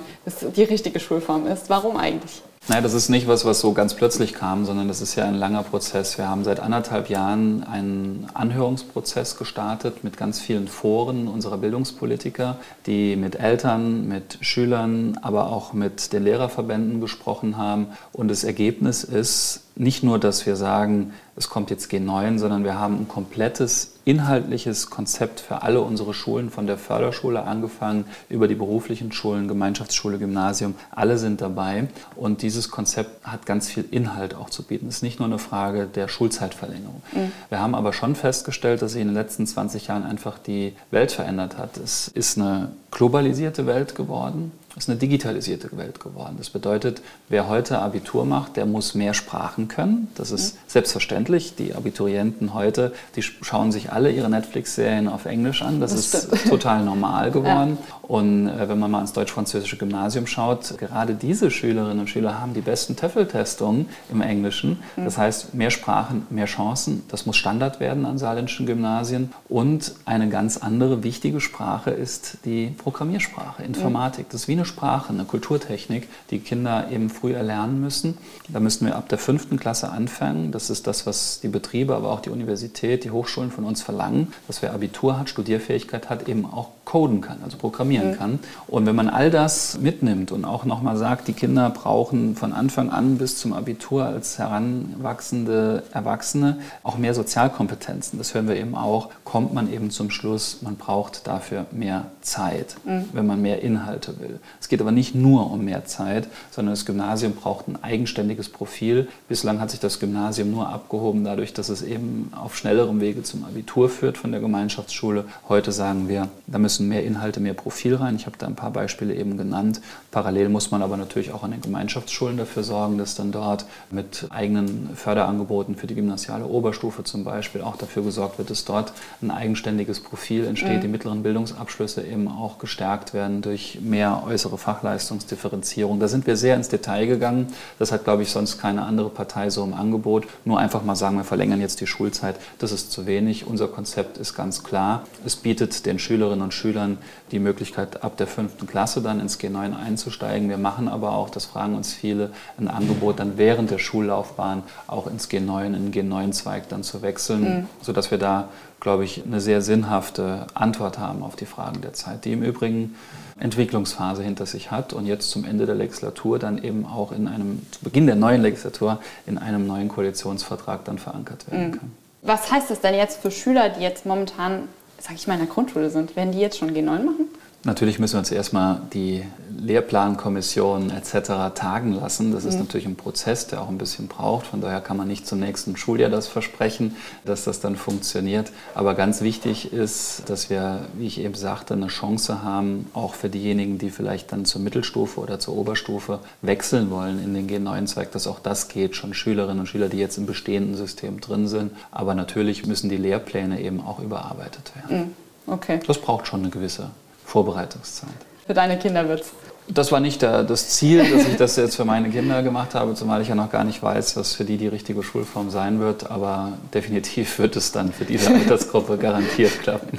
[0.56, 1.70] die richtige Schulform ist.
[1.70, 2.42] Warum eigentlich?
[2.70, 5.36] Naja, das ist nicht was, was so ganz plötzlich kam, sondern das ist ja ein
[5.36, 6.18] langer Prozess.
[6.18, 13.18] Wir haben seit anderthalb Jahren einen Anhörungsprozess gestartet mit ganz vielen Foren unserer Bildungspolitiker, die
[13.18, 17.88] mit Eltern, mit Schülern, aber auch mit den Lehrerverbänden gesprochen haben.
[18.14, 22.78] Und das Ergebnis ist, nicht nur, dass wir sagen, es kommt jetzt G9, sondern wir
[22.80, 28.56] haben ein komplettes inhaltliches Konzept für alle unsere Schulen, von der Förderschule angefangen, über die
[28.56, 31.88] beruflichen Schulen, Gemeinschaftsschule, Gymnasium, alle sind dabei.
[32.16, 34.88] Und dieses Konzept hat ganz viel Inhalt auch zu bieten.
[34.88, 37.02] Es ist nicht nur eine Frage der Schulzeitverlängerung.
[37.14, 37.32] Mhm.
[37.50, 41.12] Wir haben aber schon festgestellt, dass sich in den letzten 20 Jahren einfach die Welt
[41.12, 41.78] verändert hat.
[41.78, 44.52] Es ist eine globalisierte Welt geworden.
[44.76, 46.36] Ist eine digitalisierte Welt geworden.
[46.38, 50.08] Das bedeutet, wer heute Abitur macht, der muss mehr Sprachen können.
[50.16, 50.60] Das ist mhm.
[50.68, 51.56] selbstverständlich.
[51.56, 55.80] Die Abiturienten heute, die schauen sich alle ihre Netflix-Serien auf Englisch an.
[55.80, 57.78] Das, das ist total normal geworden.
[57.80, 57.96] Ja.
[58.02, 62.54] Und äh, wenn man mal ins deutsch-französische Gymnasium schaut, gerade diese Schülerinnen und Schüler haben
[62.54, 64.80] die besten TOEFL-Testungen im Englischen.
[64.96, 65.06] Mhm.
[65.06, 67.04] Das heißt, mehr Sprachen, mehr Chancen.
[67.10, 69.32] Das muss Standard werden an saarländischen Gymnasien.
[69.50, 74.30] Und eine ganz andere wichtige Sprache ist die Programmiersprache, Informatik.
[74.30, 78.18] Das ist wie eine Sprache, eine Kulturtechnik, die Kinder eben früh erlernen müssen.
[78.50, 80.52] Da müssen wir ab der fünften Klasse anfangen.
[80.52, 84.34] Das ist das, was die Betriebe, aber auch die Universität, die Hochschulen von uns verlangen,
[84.48, 88.18] dass wer Abitur hat, Studierfähigkeit hat, eben auch coden kann, also programmieren mhm.
[88.18, 88.40] kann.
[88.68, 92.90] Und wenn man all das mitnimmt und auch nochmal sagt, die Kinder brauchen von Anfang
[92.90, 99.10] an bis zum Abitur als heranwachsende Erwachsene auch mehr Sozialkompetenzen, das hören wir eben auch,
[99.24, 103.06] kommt man eben zum Schluss, man braucht dafür mehr Zeit, mhm.
[103.14, 104.40] wenn man mehr Inhalte will.
[104.60, 109.08] Es geht aber nicht nur um mehr Zeit, sondern das Gymnasium braucht ein eigenständiges Profil.
[109.28, 113.46] Bislang hat sich das Gymnasium nur abgehoben dadurch, dass es eben auf schnellerem Wege zum
[113.46, 115.26] Abitur führt von der Gemeinschaftsschule.
[115.48, 118.16] Heute sagen wir, da müssen müssen mehr Inhalte, mehr Profil rein.
[118.16, 119.80] Ich habe da ein paar Beispiele eben genannt.
[120.10, 124.26] Parallel muss man aber natürlich auch an den Gemeinschaftsschulen dafür sorgen, dass dann dort mit
[124.32, 129.30] eigenen Förderangeboten für die gymnasiale Oberstufe zum Beispiel auch dafür gesorgt wird, dass dort ein
[129.30, 130.82] eigenständiges Profil entsteht, mhm.
[130.82, 136.00] die mittleren Bildungsabschlüsse eben auch gestärkt werden durch mehr äußere Fachleistungsdifferenzierung.
[136.00, 137.54] Da sind wir sehr ins Detail gegangen.
[137.78, 140.26] Das hat, glaube ich, sonst keine andere Partei so im Angebot.
[140.44, 142.38] Nur einfach mal sagen, wir verlängern jetzt die Schulzeit.
[142.58, 143.46] Das ist zu wenig.
[143.46, 145.04] Unser Konzept ist ganz klar.
[145.24, 146.98] Es bietet den Schülerinnen und Schülern Schülern
[147.32, 150.48] die Möglichkeit, ab der fünften Klasse dann ins G9 einzusteigen.
[150.48, 155.08] Wir machen aber auch, das fragen uns viele, ein Angebot dann während der Schullaufbahn auch
[155.08, 157.68] ins G9, in den G9-Zweig dann zu wechseln, mhm.
[157.82, 158.48] sodass wir da,
[158.80, 162.96] glaube ich, eine sehr sinnhafte Antwort haben auf die Fragen der Zeit, die im Übrigen
[163.38, 167.66] Entwicklungsphase hinter sich hat und jetzt zum Ende der Legislatur dann eben auch in einem,
[167.72, 171.72] zu Beginn der neuen Legislatur in einem neuen Koalitionsvertrag dann verankert werden mhm.
[171.72, 171.92] kann.
[172.22, 174.70] Was heißt das denn jetzt für Schüler, die jetzt momentan
[175.04, 177.28] sag ich mal, in der Grundschule sind, werden die jetzt schon G9 machen?
[177.66, 179.24] Natürlich müssen wir uns erstmal die
[179.58, 181.56] Lehrplankommission etc.
[181.56, 182.34] tagen lassen.
[182.34, 182.62] Das ist mhm.
[182.62, 184.48] natürlich ein Prozess, der auch ein bisschen braucht.
[184.48, 188.52] Von daher kann man nicht zum nächsten Schuljahr das versprechen, dass das dann funktioniert.
[188.76, 193.30] Aber ganz wichtig ist, dass wir, wie ich eben sagte, eine Chance haben, auch für
[193.30, 198.28] diejenigen, die vielleicht dann zur Mittelstufe oder zur Oberstufe wechseln wollen in den G9-Zweig, dass
[198.28, 198.98] auch das geht.
[198.98, 201.72] Schon Schülerinnen und Schüler, die jetzt im bestehenden System drin sind.
[201.92, 205.16] Aber natürlich müssen die Lehrpläne eben auch überarbeitet werden.
[205.48, 205.54] Mhm.
[205.54, 205.80] Okay.
[205.88, 206.90] Das braucht schon eine gewisse
[207.26, 208.10] Vorbereitungszeit.
[208.46, 209.32] Für deine Kinder wird es.
[209.70, 212.96] Das war nicht der, das Ziel, dass ich das jetzt für meine Kinder gemacht habe,
[212.96, 216.12] zumal ich ja noch gar nicht weiß, was für die die richtige Schulform sein wird.
[216.12, 219.98] Aber definitiv wird es dann für diese Altersgruppe garantiert klappen.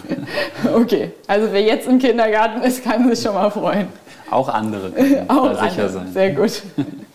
[0.75, 3.89] Okay, also wer jetzt im Kindergarten ist, kann sich schon mal freuen.
[4.31, 5.89] Auch andere können Auch da sicher andere.
[5.89, 6.13] sein.
[6.13, 6.63] Sehr gut.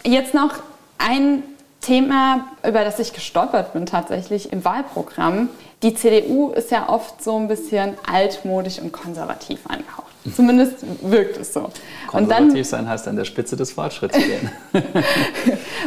[0.03, 0.53] Jetzt noch
[0.97, 1.43] ein
[1.81, 5.49] Thema, über das ich gestolpert bin tatsächlich im Wahlprogramm.
[5.81, 10.09] Die CDU ist ja oft so ein bisschen altmodisch und konservativ angehaucht.
[10.35, 11.69] Zumindest wirkt es so.
[12.07, 14.51] Konservativ dann, sein heißt an der Spitze des Fortschritts gehen.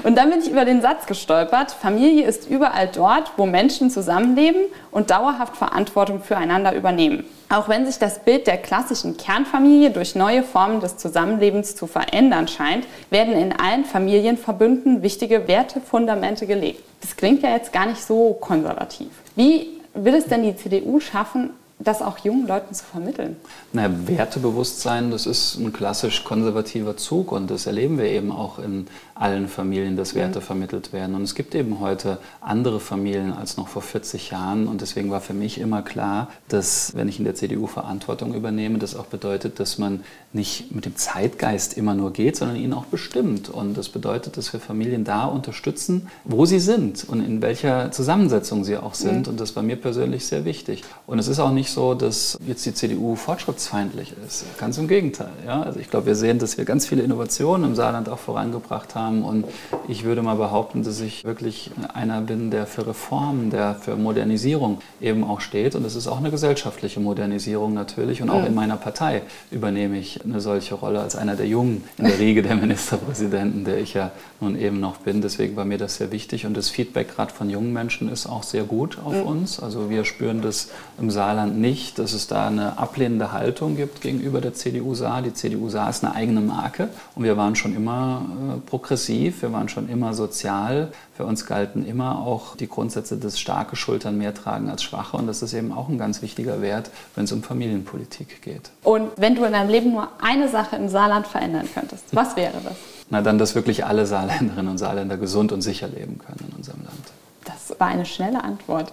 [0.02, 4.62] und dann bin ich über den Satz gestolpert, Familie ist überall dort, wo Menschen zusammenleben
[4.90, 7.24] und dauerhaft Verantwortung füreinander übernehmen.
[7.50, 12.48] Auch wenn sich das Bild der klassischen Kernfamilie durch neue Formen des Zusammenlebens zu verändern
[12.48, 16.82] scheint, werden in allen Familienverbünden wichtige Wertefundamente gelegt.
[17.02, 19.08] Das klingt ja jetzt gar nicht so konservativ.
[19.36, 21.50] Wie will es denn die CDU schaffen,
[21.84, 23.36] das auch jungen Leuten zu vermitteln?
[23.72, 28.86] Naja, Wertebewusstsein, das ist ein klassisch konservativer Zug und das erleben wir eben auch in
[29.14, 30.44] allen Familien, dass Werte mhm.
[30.44, 31.14] vermittelt werden.
[31.14, 35.20] Und es gibt eben heute andere Familien als noch vor 40 Jahren und deswegen war
[35.20, 39.60] für mich immer klar, dass wenn ich in der CDU Verantwortung übernehme, das auch bedeutet,
[39.60, 40.02] dass man
[40.32, 43.48] nicht mit dem Zeitgeist immer nur geht, sondern ihn auch bestimmt.
[43.48, 48.64] Und das bedeutet, dass wir Familien da unterstützen, wo sie sind und in welcher Zusammensetzung
[48.64, 49.26] sie auch sind.
[49.26, 49.32] Mhm.
[49.32, 50.82] Und das war mir persönlich sehr wichtig.
[51.06, 54.44] Und es ist auch nicht so, dass jetzt die CDU fortschrittsfeindlich ist.
[54.58, 55.30] Ganz im Gegenteil.
[55.46, 55.62] Ja?
[55.62, 59.24] Also ich glaube, wir sehen, dass wir ganz viele Innovationen im Saarland auch vorangebracht haben.
[59.24, 59.46] Und
[59.88, 64.78] ich würde mal behaupten, dass ich wirklich einer bin, der für Reformen, der für Modernisierung
[65.00, 65.74] eben auch steht.
[65.74, 68.22] Und es ist auch eine gesellschaftliche Modernisierung natürlich.
[68.22, 72.04] Und auch in meiner Partei übernehme ich eine solche Rolle als einer der Jungen in
[72.04, 74.10] der Riege der Ministerpräsidenten, der ich ja
[74.40, 75.22] nun eben noch bin.
[75.22, 76.46] Deswegen war mir das sehr wichtig.
[76.46, 79.60] Und das Feedback gerade von jungen Menschen ist auch sehr gut auf uns.
[79.60, 84.42] Also wir spüren das im Saarland nicht, dass es da eine ablehnende Haltung gibt gegenüber
[84.42, 85.22] der CDU Saar.
[85.22, 89.52] Die CDU Saar ist eine eigene Marke und wir waren schon immer äh, progressiv, wir
[89.52, 90.92] waren schon immer sozial.
[91.16, 95.26] Für uns galten immer auch die Grundsätze des starke Schultern mehr tragen als schwache und
[95.26, 98.70] das ist eben auch ein ganz wichtiger Wert, wenn es um Familienpolitik geht.
[98.82, 102.58] Und wenn du in deinem Leben nur eine Sache im Saarland verändern könntest, was wäre
[102.62, 102.74] das?
[103.08, 106.82] Na dann, dass wirklich alle Saarländerinnen und Saarländer gesund und sicher leben können in unserem
[106.84, 107.21] Land.
[107.44, 108.92] Das war eine schnelle Antwort.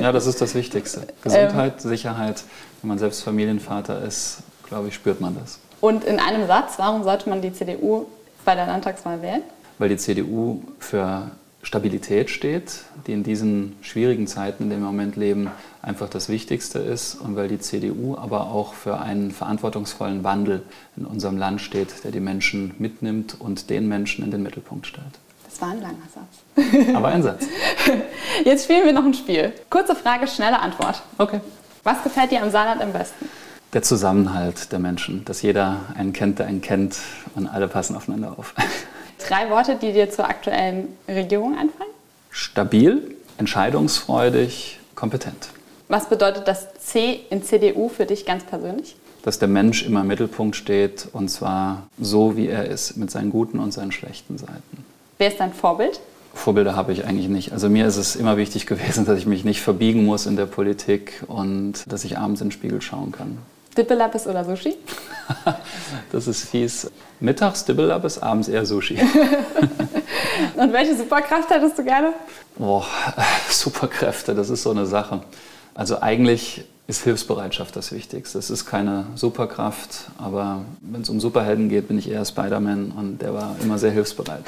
[0.00, 1.06] Ja, das ist das Wichtigste.
[1.22, 1.90] Gesundheit, ähm.
[1.90, 2.44] Sicherheit.
[2.82, 5.58] Wenn man selbst Familienvater ist, glaube ich, spürt man das.
[5.80, 8.06] Und in einem Satz, warum sollte man die CDU
[8.44, 9.42] bei der Landtagswahl wählen?
[9.78, 11.30] Weil die CDU für
[11.62, 15.50] Stabilität steht, die in diesen schwierigen Zeiten, in denen wir im Moment leben,
[15.82, 20.62] einfach das Wichtigste ist und weil die CDU aber auch für einen verantwortungsvollen Wandel
[20.96, 25.18] in unserem Land steht, der die Menschen mitnimmt und den Menschen in den Mittelpunkt stellt.
[25.44, 26.45] Das war ein langer Satz.
[26.94, 27.46] Aber ein Satz.
[28.44, 29.52] Jetzt spielen wir noch ein Spiel.
[29.70, 31.02] Kurze Frage, schnelle Antwort.
[31.18, 31.40] Okay.
[31.84, 33.28] Was gefällt dir am Saarland am besten?
[33.72, 36.96] Der Zusammenhalt der Menschen, dass jeder einen kennt, der einen kennt
[37.34, 38.54] und alle passen aufeinander auf.
[39.28, 41.90] Drei Worte, die dir zur aktuellen Regierung einfallen?
[42.30, 45.48] Stabil, entscheidungsfreudig, kompetent.
[45.88, 48.96] Was bedeutet das C in CDU für dich ganz persönlich?
[49.22, 53.30] Dass der Mensch immer im Mittelpunkt steht und zwar so, wie er ist, mit seinen
[53.30, 54.84] guten und seinen schlechten Seiten.
[55.18, 56.00] Wer ist dein Vorbild?
[56.36, 57.52] Vorbilder habe ich eigentlich nicht.
[57.52, 60.46] Also mir ist es immer wichtig gewesen, dass ich mich nicht verbiegen muss in der
[60.46, 63.38] Politik und dass ich abends in den Spiegel schauen kann.
[63.76, 64.74] Dippelappes oder Sushi?
[66.12, 66.90] das ist fies.
[67.20, 68.98] Mittags Dippelappes, abends eher Sushi.
[70.56, 72.12] und welche Superkraft hättest du gerne?
[72.56, 72.86] Boah,
[73.50, 75.20] Superkräfte, das ist so eine Sache.
[75.74, 78.38] Also eigentlich ist Hilfsbereitschaft das Wichtigste.
[78.38, 83.20] Es ist keine Superkraft, aber wenn es um Superhelden geht, bin ich eher Spider-Man und
[83.20, 84.44] der war immer sehr hilfsbereit.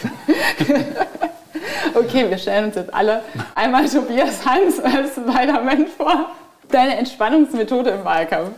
[1.98, 3.22] Okay, wir stellen uns jetzt alle
[3.54, 6.30] einmal Tobias Hans als Spider-Man vor.
[6.70, 8.50] Deine Entspannungsmethode im Wahlkampf?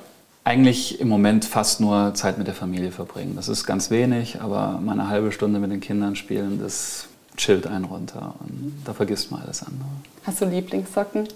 [0.42, 3.36] Eigentlich im Moment fast nur Zeit mit der Familie verbringen.
[3.36, 7.66] Das ist ganz wenig, aber mal eine halbe Stunde mit den Kindern spielen, das chillt
[7.66, 9.88] einen runter und da vergisst man alles andere.
[10.26, 11.28] Hast du Lieblingssocken?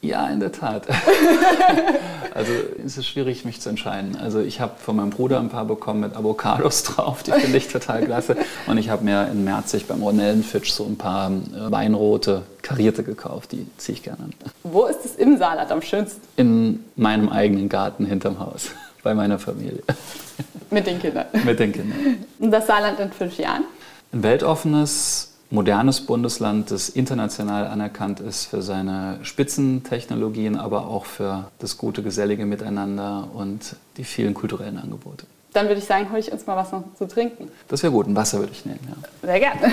[0.00, 0.86] Ja, in der Tat.
[2.34, 2.52] also
[2.84, 4.16] es ist schwierig, mich zu entscheiden.
[4.16, 7.66] Also ich habe von meinem Bruder ein paar bekommen mit Avocados drauf, die finde ich
[7.66, 8.36] total klasse.
[8.68, 13.50] Und ich habe mir in Merzig beim Ronellenfitsch so ein paar äh, weinrote, karierte gekauft,
[13.52, 14.34] die ziehe ich gerne an.
[14.62, 16.20] Wo ist es im Saarland am schönsten?
[16.36, 18.70] In meinem eigenen Garten hinterm Haus,
[19.02, 19.82] bei meiner Familie.
[20.70, 21.26] Mit den Kindern?
[21.44, 22.24] Mit den Kindern.
[22.38, 23.64] Und das Saarland in fünf Jahren?
[24.12, 31.78] Ein weltoffenes, modernes Bundesland, das international anerkannt ist für seine Spitzentechnologien, aber auch für das
[31.78, 35.26] gute, gesellige Miteinander und die vielen kulturellen Angebote.
[35.52, 37.50] Dann würde ich sagen, hole ich uns mal was noch zu trinken.
[37.68, 39.26] Das wäre gut, ein Wasser würde ich nehmen, ja.
[39.26, 39.72] Sehr gerne.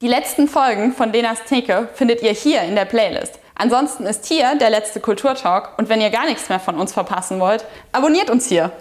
[0.00, 3.38] Die letzten Folgen von Lenas Theke findet ihr hier in der Playlist.
[3.54, 7.38] Ansonsten ist hier der letzte Kulturtalk und wenn ihr gar nichts mehr von uns verpassen
[7.38, 8.72] wollt, abonniert uns hier.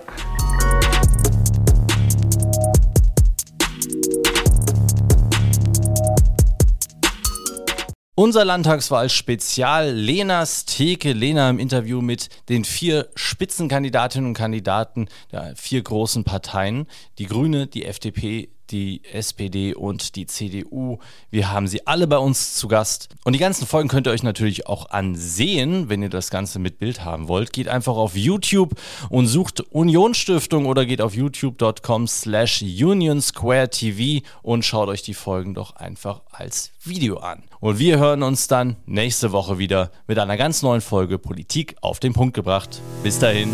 [8.16, 11.14] Unser Landtagswahl-Spezial Lenas Theke.
[11.14, 16.86] Lena im Interview mit den vier Spitzenkandidatinnen und Kandidaten der vier großen Parteien.
[17.18, 20.98] Die Grüne, die FDP, die SPD und die CDU.
[21.30, 23.10] Wir haben sie alle bei uns zu Gast.
[23.24, 26.80] Und die ganzen Folgen könnt ihr euch natürlich auch ansehen, wenn ihr das Ganze mit
[26.80, 27.54] Bild haben wollt.
[27.54, 28.76] Geht einfach auf YouTube
[29.10, 35.14] und sucht Unionsstiftung oder geht auf youtube.com slash Union Square TV und schaut euch die
[35.14, 37.44] Folgen doch einfach als Video an.
[37.60, 42.00] Und wir hören uns dann nächste Woche wieder mit einer ganz neuen Folge Politik auf
[42.00, 42.82] den Punkt gebracht.
[43.04, 43.54] Bis dahin.